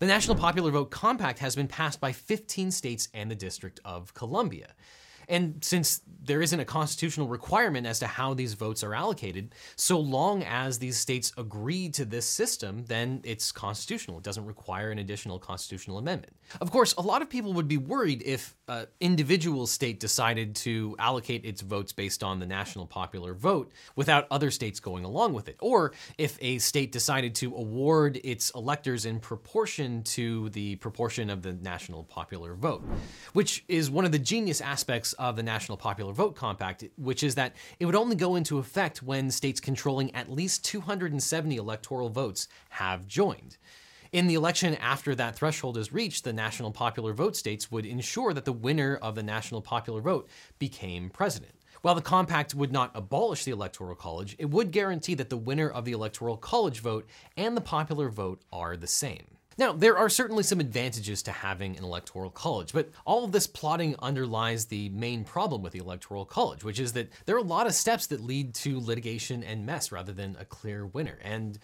The 0.00 0.06
National 0.06 0.34
Popular 0.34 0.70
Vote 0.70 0.90
Compact 0.90 1.40
has 1.40 1.54
been 1.54 1.68
passed 1.68 2.00
by 2.00 2.12
15 2.12 2.70
states 2.70 3.08
and 3.12 3.30
the 3.30 3.34
District 3.34 3.80
of 3.84 4.14
Columbia. 4.14 4.68
And 5.30 5.64
since 5.64 6.02
there 6.22 6.42
isn't 6.42 6.60
a 6.60 6.64
constitutional 6.64 7.28
requirement 7.28 7.86
as 7.86 7.98
to 8.00 8.06
how 8.06 8.34
these 8.34 8.52
votes 8.52 8.84
are 8.84 8.94
allocated, 8.94 9.54
so 9.76 9.98
long 9.98 10.42
as 10.42 10.78
these 10.78 10.98
states 10.98 11.32
agree 11.38 11.88
to 11.88 12.04
this 12.04 12.26
system, 12.26 12.84
then 12.86 13.20
it's 13.24 13.50
constitutional. 13.50 14.18
It 14.18 14.24
doesn't 14.24 14.44
require 14.44 14.90
an 14.90 14.98
additional 14.98 15.38
constitutional 15.38 15.96
amendment. 15.98 16.36
Of 16.60 16.70
course, 16.70 16.94
a 16.98 17.00
lot 17.00 17.22
of 17.22 17.30
people 17.30 17.54
would 17.54 17.68
be 17.68 17.78
worried 17.78 18.22
if 18.26 18.54
an 18.68 18.86
individual 19.00 19.66
state 19.66 19.98
decided 19.98 20.54
to 20.56 20.94
allocate 20.98 21.44
its 21.44 21.62
votes 21.62 21.92
based 21.92 22.22
on 22.22 22.38
the 22.38 22.46
national 22.46 22.86
popular 22.86 23.32
vote 23.32 23.72
without 23.96 24.26
other 24.30 24.50
states 24.50 24.78
going 24.78 25.04
along 25.04 25.32
with 25.32 25.48
it, 25.48 25.56
or 25.60 25.92
if 26.18 26.36
a 26.42 26.58
state 26.58 26.92
decided 26.92 27.34
to 27.36 27.54
award 27.56 28.20
its 28.22 28.50
electors 28.50 29.06
in 29.06 29.20
proportion 29.20 30.02
to 30.02 30.50
the 30.50 30.76
proportion 30.76 31.30
of 31.30 31.42
the 31.42 31.54
national 31.54 32.04
popular 32.04 32.54
vote, 32.54 32.84
which 33.32 33.64
is 33.68 33.90
one 33.90 34.04
of 34.04 34.12
the 34.12 34.18
genius 34.18 34.60
aspects 34.60 35.14
of 35.20 35.36
the 35.36 35.42
National 35.42 35.76
Popular 35.76 36.12
Vote 36.12 36.34
Compact, 36.34 36.82
which 36.96 37.22
is 37.22 37.36
that 37.36 37.54
it 37.78 37.86
would 37.86 37.94
only 37.94 38.16
go 38.16 38.34
into 38.34 38.58
effect 38.58 39.02
when 39.02 39.30
states 39.30 39.60
controlling 39.60 40.12
at 40.14 40.30
least 40.32 40.64
270 40.64 41.56
electoral 41.56 42.08
votes 42.08 42.48
have 42.70 43.06
joined. 43.06 43.58
In 44.12 44.26
the 44.26 44.34
election 44.34 44.74
after 44.76 45.14
that 45.14 45.36
threshold 45.36 45.76
is 45.76 45.92
reached, 45.92 46.24
the 46.24 46.32
national 46.32 46.72
popular 46.72 47.12
vote 47.12 47.36
states 47.36 47.70
would 47.70 47.86
ensure 47.86 48.32
that 48.32 48.44
the 48.44 48.52
winner 48.52 48.96
of 48.96 49.14
the 49.14 49.22
national 49.22 49.60
popular 49.60 50.00
vote 50.00 50.28
became 50.58 51.10
president. 51.10 51.52
While 51.82 51.94
the 51.94 52.02
compact 52.02 52.54
would 52.54 52.72
not 52.72 52.90
abolish 52.94 53.44
the 53.44 53.52
Electoral 53.52 53.94
College, 53.94 54.36
it 54.38 54.50
would 54.50 54.72
guarantee 54.72 55.14
that 55.14 55.30
the 55.30 55.36
winner 55.36 55.68
of 55.68 55.84
the 55.84 55.92
Electoral 55.92 56.36
College 56.36 56.80
vote 56.80 57.06
and 57.36 57.56
the 57.56 57.60
popular 57.60 58.08
vote 58.08 58.42
are 58.52 58.76
the 58.76 58.86
same. 58.86 59.36
Now, 59.58 59.72
there 59.72 59.98
are 59.98 60.08
certainly 60.08 60.42
some 60.42 60.60
advantages 60.60 61.22
to 61.24 61.32
having 61.32 61.76
an 61.76 61.84
electoral 61.84 62.30
college, 62.30 62.72
but 62.72 62.90
all 63.04 63.24
of 63.24 63.32
this 63.32 63.46
plotting 63.46 63.96
underlies 63.98 64.66
the 64.66 64.88
main 64.90 65.24
problem 65.24 65.60
with 65.60 65.72
the 65.72 65.80
electoral 65.80 66.24
college, 66.24 66.64
which 66.64 66.78
is 66.78 66.92
that 66.94 67.10
there 67.26 67.34
are 67.34 67.40
a 67.40 67.42
lot 67.42 67.66
of 67.66 67.74
steps 67.74 68.06
that 68.06 68.22
lead 68.22 68.54
to 68.54 68.80
litigation 68.80 69.42
and 69.42 69.66
mess 69.66 69.92
rather 69.92 70.12
than 70.12 70.36
a 70.38 70.44
clear 70.44 70.86
winner, 70.86 71.18
and 71.22 71.58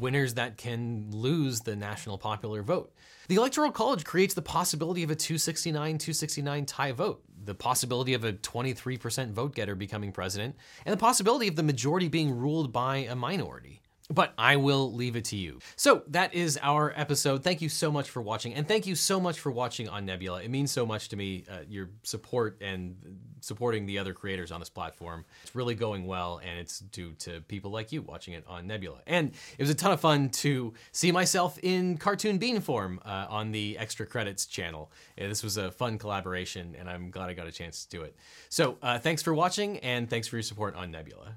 winners 0.00 0.34
that 0.34 0.56
can 0.56 1.10
lose 1.10 1.60
the 1.60 1.76
national 1.76 2.16
popular 2.16 2.62
vote. 2.62 2.92
The 3.28 3.34
electoral 3.34 3.72
college 3.72 4.04
creates 4.04 4.34
the 4.34 4.42
possibility 4.42 5.02
of 5.02 5.10
a 5.10 5.16
269 5.16 5.98
269 5.98 6.64
tie 6.64 6.92
vote, 6.92 7.22
the 7.44 7.54
possibility 7.54 8.14
of 8.14 8.24
a 8.24 8.32
23% 8.34 9.32
vote 9.32 9.54
getter 9.54 9.74
becoming 9.74 10.12
president, 10.12 10.54
and 10.84 10.92
the 10.92 10.96
possibility 10.96 11.48
of 11.48 11.56
the 11.56 11.62
majority 11.64 12.08
being 12.08 12.30
ruled 12.30 12.72
by 12.72 12.98
a 12.98 13.16
minority. 13.16 13.82
But 14.08 14.34
I 14.38 14.56
will 14.56 14.92
leave 14.92 15.16
it 15.16 15.24
to 15.26 15.36
you. 15.36 15.58
So 15.74 16.02
that 16.08 16.32
is 16.32 16.58
our 16.62 16.92
episode. 16.96 17.42
Thank 17.42 17.60
you 17.60 17.68
so 17.68 17.90
much 17.90 18.08
for 18.08 18.22
watching, 18.22 18.54
and 18.54 18.66
thank 18.66 18.86
you 18.86 18.94
so 18.94 19.18
much 19.18 19.40
for 19.40 19.50
watching 19.50 19.88
on 19.88 20.06
Nebula. 20.06 20.42
It 20.42 20.50
means 20.50 20.70
so 20.70 20.86
much 20.86 21.08
to 21.08 21.16
me, 21.16 21.44
uh, 21.50 21.58
your 21.68 21.90
support 22.04 22.58
and 22.60 22.96
supporting 23.40 23.86
the 23.86 23.98
other 23.98 24.12
creators 24.12 24.50
on 24.52 24.60
this 24.60 24.70
platform. 24.70 25.24
It's 25.42 25.54
really 25.54 25.74
going 25.74 26.06
well, 26.06 26.40
and 26.44 26.58
it's 26.58 26.78
due 26.78 27.14
to 27.20 27.40
people 27.42 27.70
like 27.70 27.92
you 27.92 28.02
watching 28.02 28.34
it 28.34 28.44
on 28.46 28.66
Nebula. 28.66 29.02
And 29.06 29.32
it 29.58 29.62
was 29.62 29.70
a 29.70 29.74
ton 29.74 29.92
of 29.92 30.00
fun 30.00 30.30
to 30.30 30.72
see 30.92 31.12
myself 31.12 31.58
in 31.62 31.98
cartoon 31.98 32.38
bean 32.38 32.60
form 32.60 33.00
uh, 33.04 33.26
on 33.28 33.52
the 33.52 33.76
Extra 33.78 34.06
Credits 34.06 34.46
channel. 34.46 34.90
This 35.16 35.42
was 35.42 35.56
a 35.56 35.70
fun 35.70 35.98
collaboration, 35.98 36.76
and 36.78 36.88
I'm 36.88 37.10
glad 37.10 37.28
I 37.28 37.34
got 37.34 37.46
a 37.46 37.52
chance 37.52 37.84
to 37.84 37.96
do 37.96 38.02
it. 38.02 38.16
So 38.48 38.78
uh, 38.82 38.98
thanks 38.98 39.22
for 39.22 39.34
watching, 39.34 39.78
and 39.78 40.08
thanks 40.08 40.28
for 40.28 40.36
your 40.36 40.42
support 40.42 40.74
on 40.76 40.90
Nebula. 40.90 41.36